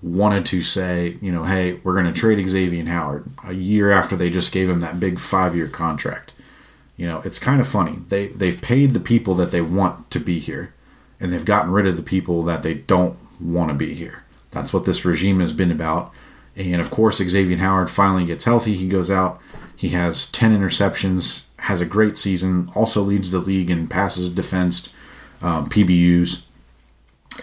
wanted 0.02 0.46
to 0.48 0.62
say, 0.62 1.18
you 1.22 1.32
know, 1.32 1.44
hey, 1.44 1.74
we're 1.84 1.94
going 1.94 2.12
to 2.12 2.20
trade 2.20 2.46
Xavier 2.48 2.86
Howard 2.86 3.26
a 3.46 3.54
year 3.54 3.92
after 3.92 4.16
they 4.16 4.30
just 4.30 4.52
gave 4.52 4.70
him 4.70 4.80
that 4.80 5.00
big 5.00 5.20
five 5.20 5.56
year 5.56 5.68
contract. 5.68 6.34
You 6.98 7.08
know, 7.08 7.22
it's 7.24 7.40
kind 7.40 7.62
of 7.62 7.68
funny. 7.68 8.00
They 8.10 8.28
they've 8.28 8.62
paid 8.62 8.94
the 8.94 9.00
people 9.00 9.34
that 9.36 9.52
they 9.52 9.62
want 9.62 10.12
to 10.12 10.20
be 10.20 10.40
here, 10.40 10.74
and 11.20 11.32
they've 11.32 11.46
gotten 11.46 11.72
rid 11.72 11.88
of 11.88 11.96
the 11.96 12.04
people 12.04 12.44
that 12.44 12.64
they 12.64 12.76
don't 12.76 13.18
want 13.40 13.70
to 13.70 13.76
be 13.76 13.94
here. 13.94 14.24
That's 14.52 14.74
what 14.74 14.86
this 14.86 15.06
regime 15.06 15.40
has 15.40 15.54
been 15.54 15.72
about. 15.72 16.14
And 16.56 16.82
of 16.82 16.92
course, 16.92 17.18
Xavier 17.18 17.58
Howard 17.58 17.90
finally 17.90 18.26
gets 18.26 18.46
healthy. 18.46 18.76
He 18.76 18.88
goes 18.88 19.10
out. 19.10 19.40
He 19.76 19.90
has 19.90 20.28
10 20.28 20.56
interceptions, 20.56 21.46
has 21.62 21.82
a 21.82 21.86
great 21.86 22.18
season, 22.18 22.70
also 22.76 23.02
leads 23.02 23.32
the 23.32 23.40
league 23.40 23.70
in 23.70 23.88
passes 23.88 24.30
defensed, 24.30 24.94
um, 25.42 25.70
PBUs, 25.70 26.46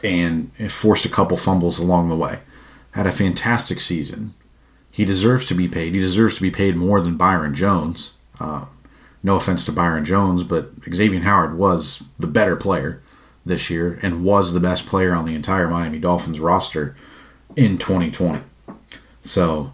and 0.03 0.53
forced 0.71 1.05
a 1.05 1.11
couple 1.11 1.37
fumbles 1.37 1.79
along 1.79 2.09
the 2.09 2.17
way. 2.17 2.41
Had 2.93 3.07
a 3.07 3.13
fantastic 3.13 3.81
season. 3.81 4.35
He 4.93 5.05
deserves 5.05 5.47
to 5.47 5.55
be 5.55 5.69
paid. 5.69 5.95
He 5.95 6.01
deserves 6.01 6.37
to 6.37 6.43
be 6.43 6.51
paid 6.51 6.77
more 6.77 7.01
than 7.01 7.17
Byron 7.17 7.55
Jones. 7.55 8.17
Uh, 8.41 8.67
no 9.23 9.37
offense 9.37 9.65
to 9.65 9.73
Byron 9.73 10.05
Jones, 10.05 10.43
but 10.43 10.71
Xavier 10.93 11.21
Howard 11.21 11.57
was 11.57 12.05
the 12.19 12.27
better 12.27 12.57
player 12.57 13.03
this 13.45 13.71
year 13.71 13.99
and 14.03 14.25
was 14.25 14.53
the 14.53 14.61
best 14.61 14.87
player 14.87 15.15
on 15.15 15.25
the 15.25 15.35
entire 15.35 15.69
Miami 15.69 15.99
Dolphins 15.99 16.41
roster 16.41 16.95
in 17.57 17.79
2020. 17.79 18.41
So 19.21 19.73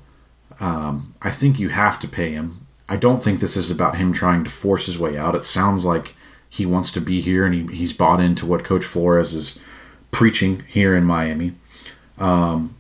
um, 0.61 1.15
I 1.23 1.31
think 1.31 1.59
you 1.59 1.69
have 1.71 1.99
to 2.01 2.09
pay 2.09 2.31
him. 2.31 2.64
I 2.89 2.97
don't 2.97 3.23
think 3.23 3.41
this 3.41 3.57
is 3.57 3.71
about 3.71 3.97
him 3.97 4.13
trying 4.13 4.45
to 4.45 4.51
force 4.51 4.87
his 4.87 4.99
way 4.99 5.17
out. 5.17 5.35
It 5.35 5.45
sounds 5.45 5.87
like 5.87 6.15
he 6.49 6.67
wants 6.67 6.91
to 6.93 7.01
be 7.01 7.21
here 7.21 7.45
and 7.45 7.71
he, 7.71 7.77
he's 7.77 7.93
bought 7.93 8.21
into 8.21 8.47
what 8.47 8.65
Coach 8.65 8.85
Flores 8.85 9.35
is 9.35 9.59
preaching 10.11 10.63
here 10.69 10.95
in 10.95 11.05
Miami. 11.05 11.53
Um, 12.19 12.77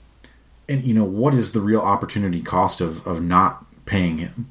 and, 0.69 0.85
you 0.85 0.95
know, 0.95 1.05
what 1.05 1.35
is 1.35 1.53
the 1.53 1.61
real 1.61 1.81
opportunity 1.81 2.43
cost 2.43 2.81
of, 2.81 3.07
of 3.07 3.23
not 3.23 3.64
paying 3.87 4.19
him? 4.19 4.51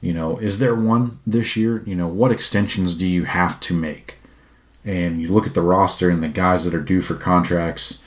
You 0.00 0.12
know, 0.12 0.36
is 0.38 0.58
there 0.58 0.74
one 0.74 1.18
this 1.26 1.56
year? 1.56 1.82
You 1.86 1.94
know, 1.94 2.08
what 2.08 2.32
extensions 2.32 2.94
do 2.94 3.06
you 3.06 3.24
have 3.24 3.58
to 3.60 3.74
make? 3.74 4.18
And 4.84 5.20
you 5.20 5.28
look 5.32 5.46
at 5.46 5.54
the 5.54 5.62
roster 5.62 6.10
and 6.10 6.22
the 6.22 6.28
guys 6.28 6.64
that 6.64 6.74
are 6.74 6.82
due 6.82 7.00
for 7.00 7.14
contracts, 7.14 8.02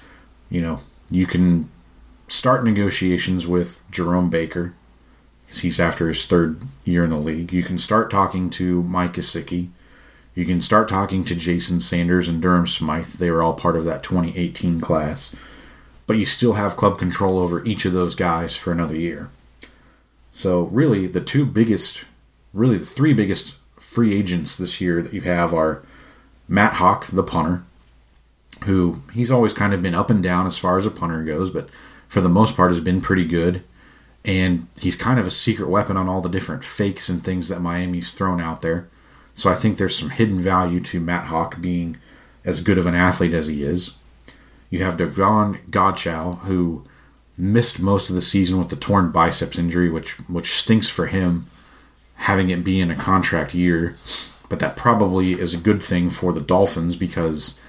you 0.49 0.61
know, 0.61 0.79
you 1.09 1.25
can 1.25 1.69
start 2.27 2.63
negotiations 2.63 3.47
with 3.47 3.83
Jerome 3.89 4.29
Baker. 4.29 4.73
He's 5.49 5.79
after 5.79 6.07
his 6.07 6.25
third 6.25 6.61
year 6.83 7.03
in 7.03 7.09
the 7.09 7.17
league. 7.17 7.53
You 7.53 7.63
can 7.63 7.77
start 7.77 8.11
talking 8.11 8.49
to 8.51 8.83
Mike 8.83 9.13
Gesicki. 9.13 9.69
You 10.35 10.45
can 10.45 10.61
start 10.61 10.87
talking 10.87 11.23
to 11.25 11.35
Jason 11.35 11.79
Sanders 11.79 12.27
and 12.27 12.41
Durham 12.41 12.67
Smythe. 12.67 13.05
They 13.05 13.31
were 13.31 13.41
all 13.41 13.53
part 13.53 13.75
of 13.75 13.83
that 13.85 14.03
2018 14.03 14.81
class. 14.81 15.33
But 16.05 16.17
you 16.17 16.25
still 16.25 16.53
have 16.53 16.77
club 16.77 16.99
control 16.99 17.39
over 17.39 17.65
each 17.65 17.85
of 17.85 17.93
those 17.93 18.13
guys 18.13 18.55
for 18.55 18.71
another 18.71 18.95
year. 18.95 19.29
So, 20.29 20.63
really, 20.63 21.07
the 21.07 21.21
two 21.21 21.45
biggest, 21.45 22.05
really 22.53 22.77
the 22.77 22.85
three 22.85 23.13
biggest 23.13 23.55
free 23.77 24.13
agents 24.15 24.55
this 24.55 24.79
year 24.79 25.01
that 25.01 25.13
you 25.13 25.21
have 25.21 25.53
are 25.53 25.81
Matt 26.47 26.73
Haack, 26.73 27.05
the 27.07 27.23
punter, 27.23 27.63
who 28.65 29.01
he's 29.13 29.31
always 29.31 29.53
kind 29.53 29.73
of 29.73 29.81
been 29.81 29.95
up 29.95 30.09
and 30.09 30.21
down 30.21 30.45
as 30.45 30.57
far 30.57 30.77
as 30.77 30.85
a 30.85 30.91
punter 30.91 31.23
goes, 31.23 31.49
but 31.49 31.69
for 32.07 32.21
the 32.21 32.29
most 32.29 32.55
part 32.55 32.71
has 32.71 32.79
been 32.79 33.01
pretty 33.01 33.25
good. 33.25 33.63
And 34.25 34.67
he's 34.79 34.95
kind 34.95 35.19
of 35.19 35.25
a 35.25 35.31
secret 35.31 35.69
weapon 35.69 35.95
on 35.95 36.09
all 36.09 36.21
the 36.21 36.29
different 36.29 36.63
fakes 36.63 37.07
and 37.07 37.23
things 37.23 37.49
that 37.49 37.61
Miami's 37.61 38.11
thrown 38.11 38.41
out 38.41 38.61
there. 38.61 38.89
So 39.33 39.49
I 39.49 39.53
think 39.53 39.77
there's 39.77 39.97
some 39.97 40.09
hidden 40.09 40.39
value 40.39 40.79
to 40.81 40.99
Matt 40.99 41.27
Haack 41.27 41.61
being 41.61 41.97
as 42.43 42.61
good 42.61 42.77
of 42.77 42.85
an 42.85 42.95
athlete 42.95 43.33
as 43.33 43.47
he 43.47 43.63
is. 43.63 43.95
You 44.69 44.83
have 44.83 44.97
Davon 44.97 45.59
Godchaux, 45.69 46.39
who 46.39 46.85
missed 47.37 47.79
most 47.79 48.09
of 48.09 48.15
the 48.15 48.21
season 48.21 48.57
with 48.57 48.69
the 48.69 48.75
torn 48.75 49.11
biceps 49.11 49.59
injury, 49.59 49.89
which 49.89 50.13
which 50.27 50.53
stinks 50.53 50.89
for 50.89 51.05
him, 51.05 51.45
having 52.15 52.49
it 52.49 52.63
be 52.63 52.79
in 52.79 52.91
a 52.91 52.95
contract 52.95 53.53
year. 53.53 53.95
But 54.49 54.59
that 54.59 54.75
probably 54.75 55.33
is 55.33 55.53
a 55.53 55.57
good 55.59 55.83
thing 55.83 56.09
for 56.09 56.33
the 56.33 56.41
Dolphins 56.41 56.95
because 56.95 57.59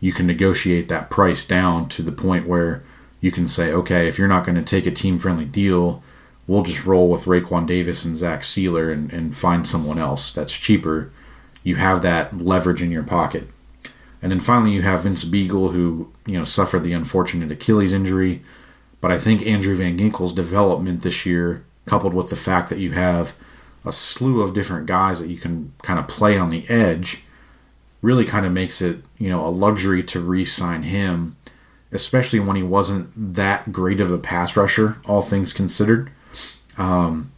you 0.00 0.12
can 0.12 0.26
negotiate 0.26 0.88
that 0.88 1.10
price 1.10 1.44
down 1.44 1.88
to 1.90 2.02
the 2.02 2.12
point 2.12 2.46
where 2.46 2.82
you 3.20 3.30
can 3.30 3.46
say, 3.46 3.72
okay, 3.72 4.06
if 4.06 4.18
you're 4.18 4.28
not 4.28 4.44
going 4.44 4.56
to 4.56 4.62
take 4.62 4.86
a 4.86 4.90
team 4.90 5.18
friendly 5.18 5.44
deal, 5.44 6.02
we'll 6.46 6.62
just 6.62 6.86
roll 6.86 7.08
with 7.08 7.24
Raekwon 7.24 7.66
Davis 7.66 8.04
and 8.04 8.16
Zach 8.16 8.40
Sieler 8.40 8.92
and, 8.92 9.12
and 9.12 9.34
find 9.34 9.66
someone 9.66 9.98
else 9.98 10.32
that's 10.32 10.56
cheaper 10.56 11.10
you 11.68 11.76
have 11.76 12.00
that 12.00 12.38
leverage 12.38 12.82
in 12.82 12.90
your 12.90 13.02
pocket. 13.02 13.46
And 14.22 14.32
then 14.32 14.40
finally, 14.40 14.72
you 14.72 14.82
have 14.82 15.02
Vince 15.02 15.24
Biegel, 15.24 15.72
who 15.72 16.10
you 16.26 16.38
know 16.38 16.44
suffered 16.44 16.82
the 16.82 16.94
unfortunate 16.94 17.50
Achilles 17.50 17.92
injury. 17.92 18.42
But 19.00 19.12
I 19.12 19.18
think 19.18 19.46
Andrew 19.46 19.74
Van 19.74 19.96
Ginkel's 19.98 20.32
development 20.32 21.02
this 21.02 21.26
year, 21.26 21.64
coupled 21.86 22.14
with 22.14 22.30
the 22.30 22.36
fact 22.36 22.70
that 22.70 22.78
you 22.78 22.92
have 22.92 23.36
a 23.84 23.92
slew 23.92 24.40
of 24.40 24.54
different 24.54 24.86
guys 24.86 25.20
that 25.20 25.28
you 25.28 25.36
can 25.36 25.72
kind 25.82 26.00
of 26.00 26.08
play 26.08 26.36
on 26.36 26.50
the 26.50 26.68
edge, 26.68 27.24
really 28.02 28.24
kind 28.24 28.44
of 28.44 28.52
makes 28.52 28.80
it 28.80 29.04
you 29.18 29.28
know 29.28 29.46
a 29.46 29.48
luxury 29.48 30.02
to 30.04 30.20
re-sign 30.20 30.82
him, 30.84 31.36
especially 31.92 32.40
when 32.40 32.56
he 32.56 32.62
wasn't 32.62 33.10
that 33.34 33.72
great 33.72 34.00
of 34.00 34.10
a 34.10 34.18
pass 34.18 34.56
rusher, 34.56 34.98
all 35.06 35.22
things 35.22 35.52
considered. 35.52 36.10
Um, 36.76 37.32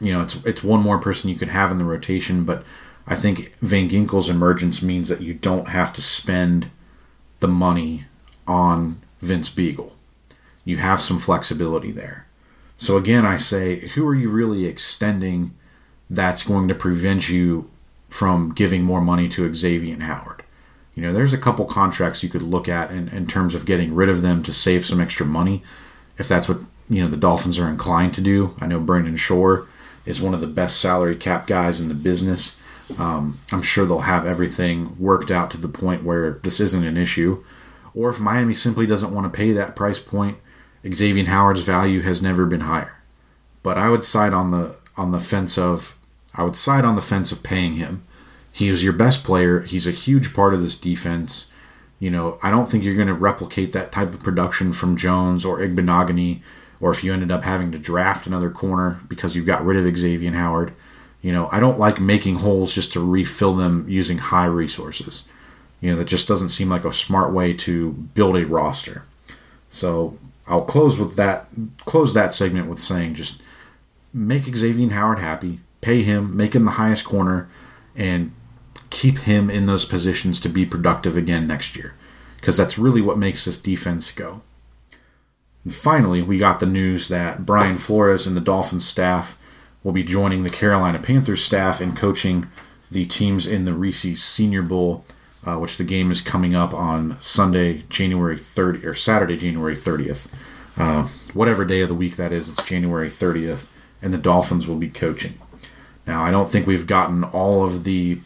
you 0.00 0.12
know, 0.12 0.22
it's 0.22 0.36
it's 0.44 0.64
one 0.64 0.82
more 0.82 0.98
person 0.98 1.30
you 1.30 1.36
could 1.36 1.48
have 1.48 1.70
in 1.70 1.78
the 1.78 1.84
rotation, 1.84 2.44
but 2.44 2.64
I 3.06 3.14
think 3.14 3.54
Van 3.56 3.88
Ginkel's 3.88 4.28
emergence 4.28 4.82
means 4.82 5.08
that 5.08 5.20
you 5.20 5.34
don't 5.34 5.68
have 5.68 5.92
to 5.94 6.02
spend 6.02 6.70
the 7.40 7.48
money 7.48 8.04
on 8.46 9.00
Vince 9.20 9.50
Biegel. 9.50 9.92
You 10.64 10.78
have 10.78 11.00
some 11.00 11.18
flexibility 11.18 11.90
there. 11.90 12.26
So 12.76 12.96
again, 12.96 13.24
I 13.24 13.36
say, 13.36 13.88
who 13.88 14.06
are 14.06 14.14
you 14.14 14.30
really 14.30 14.66
extending 14.66 15.54
that's 16.10 16.42
going 16.42 16.68
to 16.68 16.74
prevent 16.74 17.28
you 17.28 17.70
from 18.08 18.52
giving 18.52 18.82
more 18.82 19.00
money 19.00 19.28
to 19.28 19.52
Xavier 19.52 20.00
Howard? 20.00 20.33
You 20.94 21.02
know, 21.02 21.12
there's 21.12 21.32
a 21.32 21.38
couple 21.38 21.64
contracts 21.64 22.22
you 22.22 22.28
could 22.28 22.42
look 22.42 22.68
at 22.68 22.90
in, 22.90 23.08
in 23.08 23.26
terms 23.26 23.54
of 23.54 23.66
getting 23.66 23.94
rid 23.94 24.08
of 24.08 24.22
them 24.22 24.42
to 24.44 24.52
save 24.52 24.84
some 24.84 25.00
extra 25.00 25.26
money, 25.26 25.62
if 26.18 26.28
that's 26.28 26.48
what 26.48 26.58
you 26.88 27.02
know 27.02 27.08
the 27.08 27.16
Dolphins 27.16 27.58
are 27.58 27.68
inclined 27.68 28.14
to 28.14 28.20
do. 28.20 28.54
I 28.60 28.66
know 28.66 28.78
Brandon 28.78 29.16
Shore 29.16 29.66
is 30.06 30.20
one 30.20 30.34
of 30.34 30.40
the 30.40 30.46
best 30.46 30.80
salary 30.80 31.16
cap 31.16 31.46
guys 31.46 31.80
in 31.80 31.88
the 31.88 31.94
business. 31.94 32.60
Um, 32.98 33.40
I'm 33.50 33.62
sure 33.62 33.86
they'll 33.86 34.00
have 34.00 34.26
everything 34.26 34.94
worked 34.98 35.30
out 35.30 35.50
to 35.52 35.56
the 35.56 35.68
point 35.68 36.04
where 36.04 36.32
this 36.42 36.60
isn't 36.60 36.84
an 36.84 36.98
issue. 36.98 37.42
Or 37.94 38.10
if 38.10 38.20
Miami 38.20 38.54
simply 38.54 38.86
doesn't 38.86 39.14
want 39.14 39.32
to 39.32 39.36
pay 39.36 39.52
that 39.52 39.76
price 39.76 39.98
point, 39.98 40.36
Xavier 40.92 41.24
Howard's 41.24 41.62
value 41.62 42.02
has 42.02 42.20
never 42.20 42.44
been 42.44 42.60
higher. 42.60 43.00
But 43.62 43.78
I 43.78 43.88
would 43.88 44.04
side 44.04 44.34
on 44.34 44.50
the 44.50 44.76
on 44.96 45.10
the 45.10 45.20
fence 45.20 45.56
of 45.56 45.98
I 46.34 46.42
would 46.44 46.56
side 46.56 46.84
on 46.84 46.96
the 46.96 47.00
fence 47.00 47.32
of 47.32 47.42
paying 47.42 47.74
him. 47.74 48.04
He 48.54 48.68
your 48.68 48.92
best 48.92 49.24
player. 49.24 49.62
He's 49.62 49.88
a 49.88 49.90
huge 49.90 50.32
part 50.32 50.54
of 50.54 50.62
this 50.62 50.78
defense. 50.78 51.50
You 51.98 52.08
know, 52.08 52.38
I 52.40 52.52
don't 52.52 52.66
think 52.66 52.84
you're 52.84 52.94
going 52.94 53.08
to 53.08 53.14
replicate 53.14 53.72
that 53.72 53.90
type 53.90 54.14
of 54.14 54.20
production 54.20 54.72
from 54.72 54.96
Jones 54.96 55.44
or 55.44 55.58
Igbinoghene, 55.58 56.40
or 56.80 56.92
if 56.92 57.02
you 57.02 57.12
ended 57.12 57.32
up 57.32 57.42
having 57.42 57.72
to 57.72 57.80
draft 57.80 58.28
another 58.28 58.50
corner 58.50 59.00
because 59.08 59.34
you 59.34 59.44
got 59.44 59.64
rid 59.64 59.84
of 59.84 59.96
Xavier 59.96 60.30
Howard. 60.30 60.72
You 61.20 61.32
know, 61.32 61.48
I 61.50 61.58
don't 61.58 61.80
like 61.80 62.00
making 62.00 62.36
holes 62.36 62.72
just 62.72 62.92
to 62.92 63.00
refill 63.00 63.54
them 63.54 63.86
using 63.88 64.18
high 64.18 64.46
resources. 64.46 65.28
You 65.80 65.90
know, 65.90 65.96
that 65.96 66.04
just 66.04 66.28
doesn't 66.28 66.50
seem 66.50 66.68
like 66.68 66.84
a 66.84 66.92
smart 66.92 67.32
way 67.32 67.54
to 67.54 67.90
build 67.92 68.36
a 68.36 68.46
roster. 68.46 69.02
So 69.68 70.16
I'll 70.46 70.64
close 70.64 70.96
with 70.96 71.16
that. 71.16 71.48
Close 71.86 72.14
that 72.14 72.34
segment 72.34 72.68
with 72.68 72.78
saying 72.78 73.14
just 73.14 73.42
make 74.12 74.44
Xavier 74.54 74.90
Howard 74.90 75.18
happy, 75.18 75.58
pay 75.80 76.02
him, 76.02 76.36
make 76.36 76.54
him 76.54 76.66
the 76.66 76.72
highest 76.72 77.04
corner, 77.04 77.48
and 77.96 78.30
keep 78.94 79.18
him 79.18 79.50
in 79.50 79.66
those 79.66 79.84
positions 79.84 80.38
to 80.38 80.48
be 80.48 80.64
productive 80.64 81.16
again 81.16 81.46
next 81.46 81.76
year. 81.76 81.94
Because 82.36 82.56
that's 82.56 82.78
really 82.78 83.00
what 83.00 83.18
makes 83.18 83.44
this 83.44 83.60
defense 83.60 84.12
go. 84.12 84.42
And 85.64 85.74
finally, 85.74 86.22
we 86.22 86.38
got 86.38 86.60
the 86.60 86.66
news 86.66 87.08
that 87.08 87.44
Brian 87.44 87.76
Flores 87.76 88.26
and 88.26 88.36
the 88.36 88.40
Dolphins 88.40 88.86
staff 88.86 89.38
will 89.82 89.92
be 89.92 90.04
joining 90.04 90.44
the 90.44 90.50
Carolina 90.50 90.98
Panthers 90.98 91.42
staff 91.42 91.80
in 91.80 91.96
coaching 91.96 92.46
the 92.90 93.04
teams 93.04 93.46
in 93.46 93.64
the 93.64 93.72
Reese's 93.72 94.22
Senior 94.22 94.62
Bowl, 94.62 95.04
uh, 95.44 95.56
which 95.56 95.76
the 95.76 95.84
game 95.84 96.10
is 96.10 96.20
coming 96.20 96.54
up 96.54 96.72
on 96.72 97.16
Sunday, 97.20 97.82
January 97.88 98.36
30th, 98.36 98.84
or 98.84 98.94
Saturday, 98.94 99.36
January 99.36 99.74
30th. 99.74 100.32
Uh, 100.78 101.08
whatever 101.32 101.64
day 101.64 101.80
of 101.80 101.88
the 101.88 101.94
week 101.94 102.16
that 102.16 102.32
is, 102.32 102.48
it's 102.48 102.62
January 102.62 103.08
30th, 103.08 103.76
and 104.00 104.14
the 104.14 104.18
Dolphins 104.18 104.68
will 104.68 104.76
be 104.76 104.88
coaching. 104.88 105.34
Now, 106.06 106.22
I 106.22 106.30
don't 106.30 106.48
think 106.48 106.66
we've 106.66 106.86
gotten 106.86 107.24
all 107.24 107.64
of 107.64 107.84
the 107.84 108.20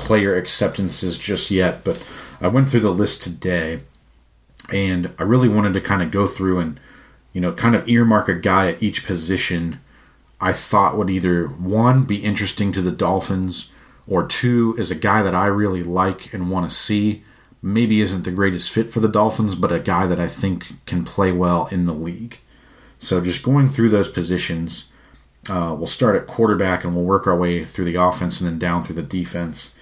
player 0.00 0.36
acceptances 0.36 1.16
just 1.18 1.50
yet, 1.50 1.84
but 1.84 2.04
I 2.40 2.48
went 2.48 2.68
through 2.68 2.80
the 2.80 2.90
list 2.90 3.22
today 3.22 3.80
and 4.72 5.14
I 5.18 5.22
really 5.22 5.48
wanted 5.48 5.74
to 5.74 5.80
kind 5.80 6.02
of 6.02 6.10
go 6.10 6.26
through 6.26 6.58
and, 6.58 6.80
you 7.32 7.40
know, 7.40 7.52
kind 7.52 7.74
of 7.74 7.88
earmark 7.88 8.28
a 8.28 8.34
guy 8.34 8.68
at 8.68 8.82
each 8.82 9.06
position 9.06 9.78
I 10.40 10.52
thought 10.52 10.96
would 10.96 11.10
either 11.10 11.48
one, 11.48 12.04
be 12.04 12.16
interesting 12.16 12.72
to 12.72 12.80
the 12.80 12.90
Dolphins, 12.90 13.70
or 14.08 14.26
two, 14.26 14.74
is 14.78 14.90
a 14.90 14.96
guy 14.96 15.22
that 15.22 15.34
I 15.34 15.46
really 15.46 15.82
like 15.82 16.32
and 16.32 16.50
want 16.50 16.68
to 16.68 16.74
see. 16.74 17.22
Maybe 17.62 18.00
isn't 18.00 18.24
the 18.24 18.30
greatest 18.30 18.72
fit 18.72 18.90
for 18.90 19.00
the 19.00 19.08
Dolphins, 19.08 19.54
but 19.54 19.70
a 19.70 19.78
guy 19.78 20.06
that 20.06 20.18
I 20.18 20.26
think 20.26 20.86
can 20.86 21.04
play 21.04 21.30
well 21.30 21.68
in 21.70 21.84
the 21.84 21.92
league. 21.92 22.38
So 22.96 23.20
just 23.20 23.44
going 23.44 23.68
through 23.68 23.90
those 23.90 24.08
positions, 24.08 24.90
uh, 25.50 25.74
we'll 25.76 25.86
start 25.86 26.16
at 26.16 26.26
quarterback 26.26 26.84
and 26.84 26.94
we'll 26.94 27.04
work 27.04 27.26
our 27.26 27.36
way 27.36 27.64
through 27.64 27.84
the 27.84 27.96
offense 27.96 28.40
and 28.40 28.48
then 28.48 28.58
down 28.58 28.82
through 28.82 28.96
the 28.96 29.02
defense. 29.02 29.74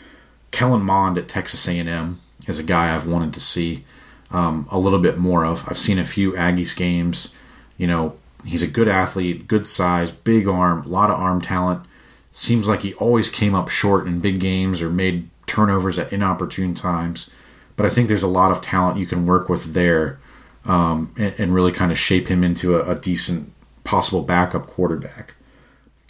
Kellen 0.51 0.83
Mond 0.83 1.19
at 1.19 1.29
Texas 1.29 1.69
A&M 1.69 2.21
is 2.47 2.59
a 2.59 2.65
guy 2.65 2.95
I've 2.95 3.07
wanted 3.07 3.33
to 3.35 3.41
see 3.41 3.85
um, 4.31 4.67
a 4.71 4.79
little 4.79 4.99
bit 4.99 5.19
more 5.19 5.45
of. 5.45 5.65
I've 5.69 5.79
seen 5.79 5.99
a 5.99 6.05
few 6.05 6.33
Aggies 6.33 6.77
games. 6.77 7.39
You 7.77 7.87
know, 7.87 8.17
he's 8.45 8.63
a 8.63 8.69
good 8.69 8.89
athlete, 8.89 9.49
good 9.49 9.67
size, 9.67 10.11
big 10.11 10.49
arm, 10.49 10.83
a 10.83 10.89
lot 10.89 11.11
of 11.11 11.19
arm 11.19 11.41
talent. 11.41 11.85
Seems 12.31 12.69
like 12.69 12.83
he 12.83 12.95
always 12.95 13.29
came 13.29 13.55
up 13.55 13.69
short 13.69 14.07
in 14.07 14.21
big 14.21 14.41
games 14.41 14.83
or 14.83 14.91
made 14.91 15.29
turnovers 15.47 15.99
at 15.99 16.13
inopportune 16.13 16.75
times. 16.75 17.31
But 17.77 17.87
I 17.87 17.89
think 17.89 18.09
there's 18.09 18.23
a 18.23 18.29
lot 18.29 18.51
of 18.51 18.61
talent 18.61 18.99
you 18.99 19.07
can 19.07 19.27
work 19.27 19.49
with 19.49 19.73
there 19.73 20.19
um, 20.65 21.13
and, 21.17 21.35
and, 21.39 21.55
really 21.55 21.73
kind 21.73 21.91
of 21.91 21.99
shape 21.99 22.29
him 22.29 22.45
into 22.45 22.77
a, 22.77 22.91
a 22.91 22.95
decent 22.95 23.53
possible 23.85 24.23
backup 24.23 24.67
quarterback. 24.67 25.35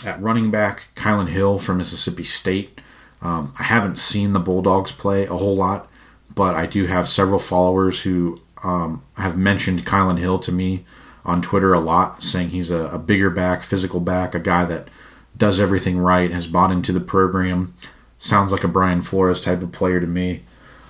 At 0.05 0.21
running 0.21 0.51
back, 0.51 0.89
Kylin 0.97 1.29
Hill 1.29 1.59
from 1.59 1.79
Mississippi 1.79 2.25
State. 2.25 2.78
Um, 3.21 3.53
I 3.59 3.65
haven't 3.65 3.99
seen 3.99 4.33
the 4.33 4.41
Bulldogs 4.41 4.93
play 4.93 5.27
a 5.27 5.37
whole 5.37 5.57
lot, 5.57 5.91
but 6.35 6.55
I 6.55 6.67
do 6.67 6.87
have 6.87 7.09
several 7.09 7.39
followers 7.39 8.03
who 8.03 8.41
um, 8.63 9.03
have 9.17 9.37
mentioned 9.37 9.85
Kylin 9.85 10.19
Hill 10.19 10.39
to 10.41 10.53
me 10.53 10.85
on 11.25 11.43
Twitter 11.43 11.75
a 11.75 11.81
lot, 11.81 12.23
saying 12.23 12.51
he's 12.51 12.71
a, 12.71 12.87
a, 12.89 12.99
bigger 12.99 13.31
back, 13.31 13.63
physical 13.63 14.01
back, 14.01 14.35
a 14.35 14.41
guy 14.41 14.65
that 14.65 14.89
does 15.37 15.61
everything 15.61 15.99
right, 15.99 16.31
has 16.31 16.47
bought 16.47 16.71
into 16.71 16.93
the 16.93 17.01
program. 17.01 17.75
Sounds 18.19 18.51
like 18.51 18.65
a 18.65 18.69
Brian 18.69 19.03
Flores 19.03 19.41
type 19.41 19.63
of 19.63 19.71
player 19.71 20.01
to 20.01 20.07
me. 20.07 20.43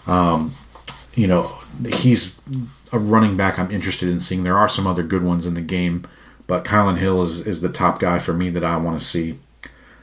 Um, 0.06 0.52
you 1.14 1.26
know, 1.26 1.46
he's 1.96 2.40
a 2.92 2.98
running 2.98 3.36
back 3.36 3.58
I'm 3.58 3.70
interested 3.70 4.08
in 4.08 4.20
seeing. 4.20 4.44
There 4.44 4.56
are 4.56 4.68
some 4.68 4.86
other 4.86 5.02
good 5.02 5.22
ones 5.24 5.44
in 5.44 5.54
the 5.54 5.60
game, 5.60 6.06
but 6.46 6.64
Kylin 6.64 6.96
Hill 6.98 7.20
is, 7.22 7.46
is 7.46 7.60
the 7.60 7.68
top 7.68 7.98
guy 7.98 8.18
for 8.18 8.32
me 8.32 8.48
that 8.50 8.64
I 8.64 8.76
want 8.76 8.98
to 8.98 9.04
see. 9.04 9.38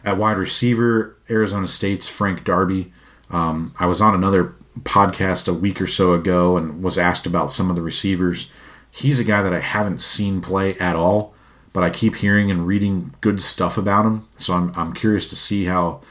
At 0.05 0.17
wide 0.17 0.37
receiver, 0.37 1.17
Arizona 1.29 1.67
State's 1.67 2.07
Frank 2.07 2.43
Darby. 2.43 2.93
Um, 3.31 3.73
I 3.79 3.87
was 3.87 4.01
on 4.01 4.13
another 4.13 4.53
podcast 4.81 5.47
a 5.47 5.53
week 5.53 5.81
or 5.81 5.87
so 5.87 6.13
ago 6.13 6.57
and 6.57 6.83
was 6.83 6.97
asked 6.97 7.25
about 7.25 7.49
some 7.49 7.69
of 7.69 7.75
the 7.75 7.81
receivers. 7.81 8.51
He's 8.91 9.19
a 9.19 9.23
guy 9.23 9.41
that 9.41 9.53
I 9.53 9.59
haven't 9.59 10.01
seen 10.01 10.41
play 10.41 10.77
at 10.77 10.95
all, 10.95 11.33
but 11.73 11.83
I 11.83 11.89
keep 11.89 12.15
hearing 12.15 12.51
and 12.51 12.67
reading 12.67 13.13
good 13.21 13.41
stuff 13.41 13.77
about 13.77 14.05
him. 14.05 14.27
So 14.37 14.53
I'm, 14.53 14.71
I'm 14.75 14.93
curious 14.93 15.25
to 15.29 15.35
see 15.35 15.65
how 15.65 16.01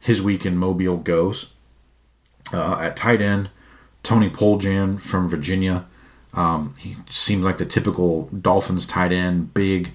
his 0.00 0.22
week 0.22 0.46
in 0.46 0.56
Mobile 0.56 0.96
goes. 0.96 1.52
Uh, 2.52 2.78
at 2.80 2.96
tight 2.96 3.20
end, 3.20 3.50
Tony 4.02 4.28
Poljan 4.30 5.00
from 5.00 5.28
Virginia. 5.28 5.86
Um, 6.34 6.74
he 6.80 6.94
seems 7.10 7.42
like 7.42 7.58
the 7.58 7.66
typical 7.66 8.22
Dolphins 8.28 8.86
tight 8.86 9.12
end, 9.12 9.52
big, 9.54 9.92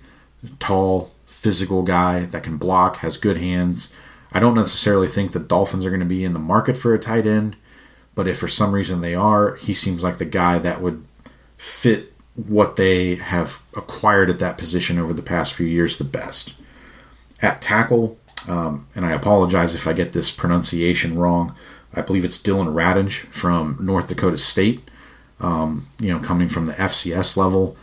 tall, 0.60 1.12
physical 1.38 1.84
guy 1.84 2.22
that 2.26 2.42
can 2.42 2.58
block, 2.58 2.98
has 2.98 3.16
good 3.16 3.38
hands. 3.38 3.94
I 4.32 4.40
don't 4.40 4.56
necessarily 4.56 5.08
think 5.08 5.32
the 5.32 5.40
Dolphins 5.40 5.86
are 5.86 5.92
going 5.92 6.00
to 6.00 6.06
be 6.06 6.24
in 6.24 6.34
the 6.34 6.40
market 6.40 6.76
for 6.76 6.96
a 6.96 7.00
tight 7.00 7.28
end, 7.28 7.56
but 8.16 8.28
if 8.28 8.40
for 8.40 8.48
some 8.48 8.74
reason 8.74 9.02
they 9.02 9.14
are, 9.14 9.54
he 9.56 9.72
seems 9.72 10.04
like 10.04 10.18
the 10.18 10.26
guy 10.26 10.58
that 10.58 10.82
would 10.82 11.06
fit 11.58 12.12
what 12.36 12.76
they 12.76 13.16
have 13.16 13.62
acquired 13.76 14.32
at 14.32 14.40
that 14.40 14.58
position 14.58 14.98
over 14.98 15.14
the 15.14 15.22
past 15.22 15.54
few 15.54 15.68
years 15.68 16.00
the 16.00 16.04
best. 16.04 16.56
At 17.40 17.62
tackle, 17.62 18.18
um, 18.48 18.88
and 18.96 19.06
I 19.06 19.12
apologize 19.12 19.76
if 19.76 19.88
I 19.88 19.94
get 19.94 20.14
this 20.14 20.32
pronunciation 20.32 21.20
wrong, 21.20 21.56
I 21.94 22.02
believe 22.02 22.26
it's 22.26 22.42
Dillon 22.42 22.68
Radunz 22.68 23.26
from 23.28 23.78
North 23.80 24.08
Dakota 24.08 24.40
State. 24.40 24.90
Um, 25.40 25.88
you 26.00 26.12
know, 26.12 26.20
coming 26.20 26.48
from 26.48 26.66
the 26.66 26.74
FCS 26.74 27.38
level, 27.38 27.78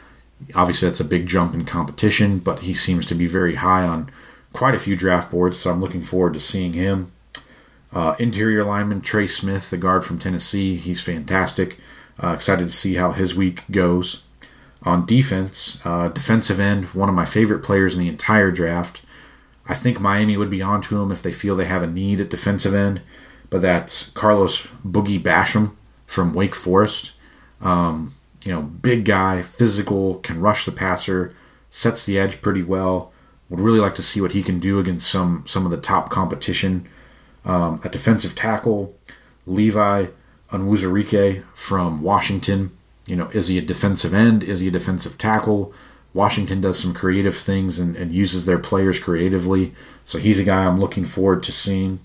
obviously 0.54 0.88
that's 0.88 1.00
a 1.00 1.04
big 1.04 1.26
jump 1.26 1.54
in 1.54 1.64
competition, 1.64 2.38
but 2.38 2.60
he 2.60 2.74
seems 2.74 3.06
to 3.06 3.14
be 3.14 3.26
very 3.26 3.56
high 3.56 3.84
on 3.84 4.10
quite 4.52 4.74
a 4.74 4.78
few 4.78 4.96
draft 4.96 5.30
boards, 5.30 5.58
so 5.58 5.70
I'm 5.70 5.80
looking 5.80 6.02
forward 6.02 6.32
to 6.34 6.40
seeing 6.40 6.72
him. 6.72 7.12
Uh, 7.92 8.16
interior 8.18 8.64
lineman 8.64 9.00
Trey 9.00 9.26
Smith, 9.26 9.70
the 9.70 9.76
guard 9.76 10.04
from 10.04 10.18
Tennessee, 10.18 10.76
he's 10.76 11.00
fantastic. 11.00 11.78
Uh, 12.22 12.32
excited 12.32 12.64
to 12.64 12.72
see 12.74 12.94
how 12.94 13.12
his 13.12 13.34
week 13.34 13.62
goes. 13.70 14.24
On 14.82 15.06
defense, 15.06 15.80
uh, 15.84 16.08
defensive 16.08 16.60
end, 16.60 16.86
one 16.86 17.08
of 17.08 17.14
my 17.14 17.24
favorite 17.24 17.62
players 17.62 17.94
in 17.94 18.00
the 18.00 18.08
entire 18.08 18.50
draft. 18.50 19.02
I 19.66 19.74
think 19.74 20.00
Miami 20.00 20.36
would 20.36 20.50
be 20.50 20.60
onto 20.60 21.00
him 21.00 21.10
if 21.10 21.22
they 21.22 21.32
feel 21.32 21.56
they 21.56 21.64
have 21.64 21.82
a 21.82 21.86
need 21.86 22.20
at 22.20 22.30
defensive 22.30 22.74
end, 22.74 23.00
but 23.48 23.62
that's 23.62 24.10
Carlos 24.10 24.66
Boogie 24.86 25.22
Basham 25.22 25.74
from 26.06 26.34
Wake 26.34 26.54
Forest. 26.54 27.12
Um, 27.60 28.14
you 28.44 28.52
know, 28.52 28.62
big 28.62 29.04
guy, 29.04 29.42
physical, 29.42 30.16
can 30.16 30.40
rush 30.40 30.64
the 30.64 30.72
passer, 30.72 31.34
sets 31.70 32.04
the 32.04 32.18
edge 32.18 32.42
pretty 32.42 32.62
well. 32.62 33.12
Would 33.48 33.60
really 33.60 33.80
like 33.80 33.94
to 33.96 34.02
see 34.02 34.20
what 34.20 34.32
he 34.32 34.42
can 34.42 34.58
do 34.58 34.78
against 34.78 35.10
some 35.10 35.44
some 35.46 35.64
of 35.64 35.70
the 35.70 35.80
top 35.80 36.10
competition. 36.10 36.86
Um, 37.44 37.80
a 37.84 37.88
defensive 37.88 38.34
tackle, 38.34 38.96
Levi 39.46 40.06
Onwuzurike 40.50 41.42
from 41.54 42.02
Washington. 42.02 42.70
You 43.06 43.16
know, 43.16 43.28
is 43.28 43.48
he 43.48 43.58
a 43.58 43.62
defensive 43.62 44.14
end? 44.14 44.42
Is 44.42 44.60
he 44.60 44.68
a 44.68 44.70
defensive 44.70 45.18
tackle? 45.18 45.74
Washington 46.14 46.60
does 46.60 46.78
some 46.78 46.94
creative 46.94 47.36
things 47.36 47.78
and, 47.78 47.96
and 47.96 48.12
uses 48.12 48.46
their 48.46 48.58
players 48.58 48.98
creatively. 48.98 49.74
So 50.04 50.18
he's 50.18 50.38
a 50.38 50.44
guy 50.44 50.64
I'm 50.64 50.78
looking 50.78 51.04
forward 51.04 51.42
to 51.42 51.52
seeing. 51.52 52.00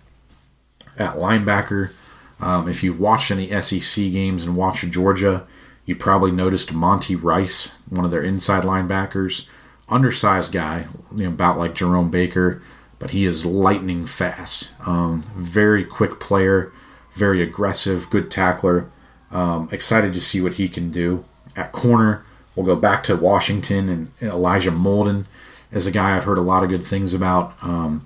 At 0.98 1.16
linebacker, 1.16 1.94
um, 2.42 2.68
if 2.68 2.84
you've 2.84 3.00
watched 3.00 3.32
any 3.32 3.50
SEC 3.62 4.12
games 4.12 4.44
and 4.44 4.58
watched 4.58 4.90
Georgia, 4.92 5.48
you 5.90 5.96
probably 5.96 6.32
noticed 6.32 6.72
Monty 6.72 7.16
Rice, 7.16 7.74
one 7.90 8.06
of 8.06 8.12
their 8.12 8.22
inside 8.22 8.62
linebackers, 8.62 9.50
undersized 9.88 10.54
guy, 10.54 10.86
you 11.16 11.24
know, 11.24 11.30
about 11.30 11.58
like 11.58 11.74
Jerome 11.74 12.12
Baker, 12.12 12.62
but 13.00 13.10
he 13.10 13.26
is 13.26 13.44
lightning 13.44 14.06
fast. 14.06 14.72
Um, 14.86 15.24
very 15.36 15.84
quick 15.84 16.20
player, 16.20 16.72
very 17.14 17.42
aggressive, 17.42 18.08
good 18.12 18.30
tackler. 18.30 18.88
Um, 19.32 19.68
excited 19.72 20.14
to 20.14 20.22
see 20.22 20.42
what 20.42 20.54
he 20.54 20.70
can 20.70 20.92
do. 20.92 21.26
At 21.56 21.72
corner, 21.72 22.24
we'll 22.56 22.68
go 22.68 22.76
back 22.76 23.04
to 23.06 23.16
Washington 23.16 23.90
and 23.90 24.12
Elijah 24.22 24.70
Molden 24.70 25.26
is 25.72 25.88
a 25.88 25.92
guy 25.92 26.16
I've 26.16 26.26
heard 26.26 26.38
a 26.38 26.42
lot 26.42 26.62
of 26.62 26.70
good 26.70 26.84
things 26.84 27.16
about. 27.16 27.56
Um, 27.64 28.06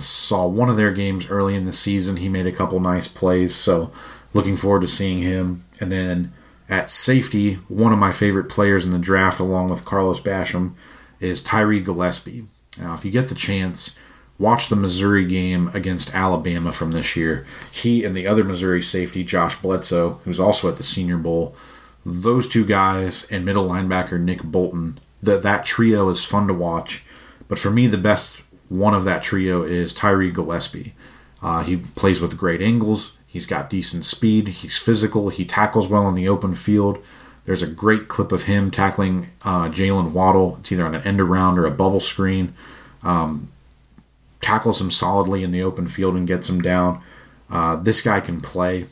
saw 0.00 0.48
one 0.48 0.68
of 0.68 0.76
their 0.76 0.92
games 0.92 1.30
early 1.30 1.54
in 1.54 1.64
the 1.64 1.72
season. 1.72 2.16
He 2.16 2.28
made 2.28 2.48
a 2.48 2.52
couple 2.52 2.80
nice 2.80 3.06
plays, 3.06 3.54
so 3.54 3.92
looking 4.32 4.56
forward 4.56 4.80
to 4.80 4.88
seeing 4.88 5.18
him. 5.18 5.64
And 5.78 5.92
then 5.92 6.32
at 6.70 6.88
safety, 6.88 7.54
one 7.68 7.92
of 7.92 7.98
my 7.98 8.12
favorite 8.12 8.48
players 8.48 8.86
in 8.86 8.92
the 8.92 8.98
draft, 8.98 9.40
along 9.40 9.68
with 9.68 9.84
Carlos 9.84 10.20
Basham, 10.20 10.74
is 11.18 11.42
Tyree 11.42 11.80
Gillespie. 11.80 12.46
Now, 12.80 12.94
if 12.94 13.04
you 13.04 13.10
get 13.10 13.28
the 13.28 13.34
chance, 13.34 13.98
watch 14.38 14.68
the 14.68 14.76
Missouri 14.76 15.24
game 15.24 15.68
against 15.74 16.14
Alabama 16.14 16.70
from 16.70 16.92
this 16.92 17.16
year. 17.16 17.44
He 17.72 18.04
and 18.04 18.16
the 18.16 18.26
other 18.26 18.44
Missouri 18.44 18.80
safety, 18.80 19.24
Josh 19.24 19.60
Bledsoe, 19.60 20.20
who's 20.24 20.38
also 20.38 20.68
at 20.68 20.76
the 20.76 20.84
Senior 20.84 21.18
Bowl, 21.18 21.54
those 22.06 22.46
two 22.46 22.64
guys 22.64 23.26
and 23.30 23.44
middle 23.44 23.68
linebacker 23.68 24.18
Nick 24.18 24.44
Bolton, 24.44 24.98
that 25.20 25.42
that 25.42 25.64
trio 25.64 26.08
is 26.08 26.24
fun 26.24 26.46
to 26.46 26.54
watch. 26.54 27.04
But 27.48 27.58
for 27.58 27.70
me, 27.70 27.88
the 27.88 27.98
best 27.98 28.42
one 28.68 28.94
of 28.94 29.04
that 29.04 29.24
trio 29.24 29.64
is 29.64 29.92
Tyree 29.92 30.30
Gillespie. 30.30 30.94
Uh, 31.42 31.64
he 31.64 31.76
plays 31.76 32.20
with 32.20 32.38
great 32.38 32.62
angles. 32.62 33.18
He's 33.30 33.46
got 33.46 33.70
decent 33.70 34.04
speed. 34.04 34.48
He's 34.48 34.76
physical. 34.76 35.28
He 35.28 35.44
tackles 35.44 35.86
well 35.86 36.08
in 36.08 36.16
the 36.16 36.28
open 36.28 36.52
field. 36.52 36.98
There's 37.44 37.62
a 37.62 37.70
great 37.70 38.08
clip 38.08 38.32
of 38.32 38.42
him 38.44 38.72
tackling 38.72 39.28
uh, 39.44 39.68
Jaylen 39.68 40.10
Waddle. 40.10 40.56
It's 40.58 40.72
either 40.72 40.84
on 40.84 40.96
an 40.96 41.06
end 41.06 41.20
around 41.20 41.56
or 41.56 41.64
a 41.64 41.70
bubble 41.70 42.00
screen. 42.00 42.54
Um, 43.04 43.52
tackles 44.40 44.80
him 44.80 44.90
solidly 44.90 45.44
in 45.44 45.52
the 45.52 45.62
open 45.62 45.86
field 45.86 46.16
and 46.16 46.26
gets 46.26 46.50
him 46.50 46.60
down. 46.60 47.04
Uh, 47.48 47.76
this 47.76 48.02
guy 48.02 48.18
can 48.18 48.40
play. 48.40 48.86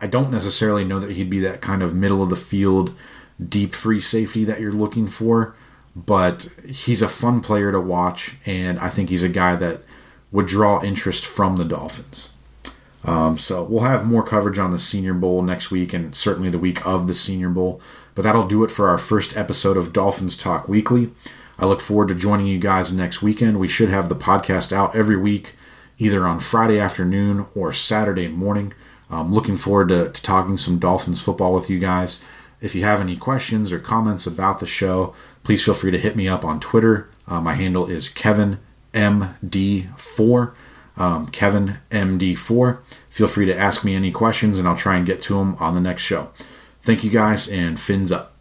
I 0.00 0.06
don't 0.06 0.30
necessarily 0.30 0.84
know 0.84 0.98
that 0.98 1.10
he'd 1.10 1.28
be 1.28 1.40
that 1.40 1.60
kind 1.60 1.82
of 1.82 1.94
middle 1.94 2.22
of 2.22 2.30
the 2.30 2.36
field, 2.36 2.94
deep 3.46 3.74
free 3.74 4.00
safety 4.00 4.44
that 4.44 4.60
you're 4.60 4.72
looking 4.72 5.06
for, 5.06 5.54
but 5.94 6.54
he's 6.66 7.02
a 7.02 7.08
fun 7.08 7.42
player 7.42 7.70
to 7.70 7.80
watch, 7.80 8.38
and 8.46 8.78
I 8.78 8.88
think 8.88 9.10
he's 9.10 9.22
a 9.22 9.28
guy 9.28 9.54
that 9.56 9.80
would 10.30 10.46
draw 10.46 10.82
interest 10.82 11.26
from 11.26 11.56
the 11.56 11.64
Dolphins. 11.64 12.31
Um, 13.04 13.36
so 13.36 13.64
we'll 13.64 13.82
have 13.82 14.06
more 14.06 14.22
coverage 14.22 14.58
on 14.58 14.70
the 14.70 14.78
Senior 14.78 15.14
Bowl 15.14 15.42
next 15.42 15.70
week 15.70 15.92
and 15.92 16.14
certainly 16.14 16.50
the 16.50 16.58
week 16.58 16.86
of 16.86 17.06
the 17.06 17.14
Senior 17.14 17.48
Bowl. 17.48 17.80
But 18.14 18.22
that'll 18.22 18.46
do 18.46 18.62
it 18.64 18.70
for 18.70 18.88
our 18.88 18.98
first 18.98 19.36
episode 19.36 19.76
of 19.76 19.92
Dolphins 19.92 20.36
Talk 20.36 20.68
Weekly. 20.68 21.10
I 21.58 21.66
look 21.66 21.80
forward 21.80 22.08
to 22.08 22.14
joining 22.14 22.46
you 22.46 22.58
guys 22.58 22.92
next 22.92 23.22
weekend. 23.22 23.58
We 23.58 23.68
should 23.68 23.88
have 23.88 24.08
the 24.08 24.14
podcast 24.14 24.72
out 24.72 24.94
every 24.94 25.16
week, 25.16 25.54
either 25.98 26.26
on 26.26 26.38
Friday 26.38 26.78
afternoon 26.78 27.46
or 27.54 27.72
Saturday 27.72 28.28
morning. 28.28 28.72
I'm 29.10 29.32
looking 29.32 29.56
forward 29.56 29.88
to, 29.88 30.10
to 30.10 30.22
talking 30.22 30.56
some 30.56 30.78
Dolphins 30.78 31.20
football 31.22 31.52
with 31.52 31.68
you 31.68 31.78
guys. 31.78 32.24
If 32.60 32.74
you 32.74 32.84
have 32.84 33.00
any 33.00 33.16
questions 33.16 33.72
or 33.72 33.78
comments 33.78 34.26
about 34.26 34.60
the 34.60 34.66
show, 34.66 35.14
please 35.42 35.64
feel 35.64 35.74
free 35.74 35.90
to 35.90 35.98
hit 35.98 36.16
me 36.16 36.28
up 36.28 36.44
on 36.44 36.60
Twitter. 36.60 37.08
Uh, 37.26 37.40
my 37.40 37.54
handle 37.54 37.86
is 37.86 38.08
Kevin 38.08 38.58
MD4. 38.94 40.54
Um, 41.02 41.26
Kevin 41.26 41.78
MD4. 41.90 42.80
Feel 43.10 43.26
free 43.26 43.46
to 43.46 43.58
ask 43.58 43.84
me 43.84 43.96
any 43.96 44.12
questions 44.12 44.60
and 44.60 44.68
I'll 44.68 44.76
try 44.76 44.96
and 44.96 45.04
get 45.04 45.20
to 45.22 45.34
them 45.34 45.56
on 45.58 45.74
the 45.74 45.80
next 45.80 46.02
show. 46.02 46.30
Thank 46.82 47.02
you 47.02 47.10
guys 47.10 47.48
and 47.48 47.78
fins 47.78 48.12
up. 48.12 48.31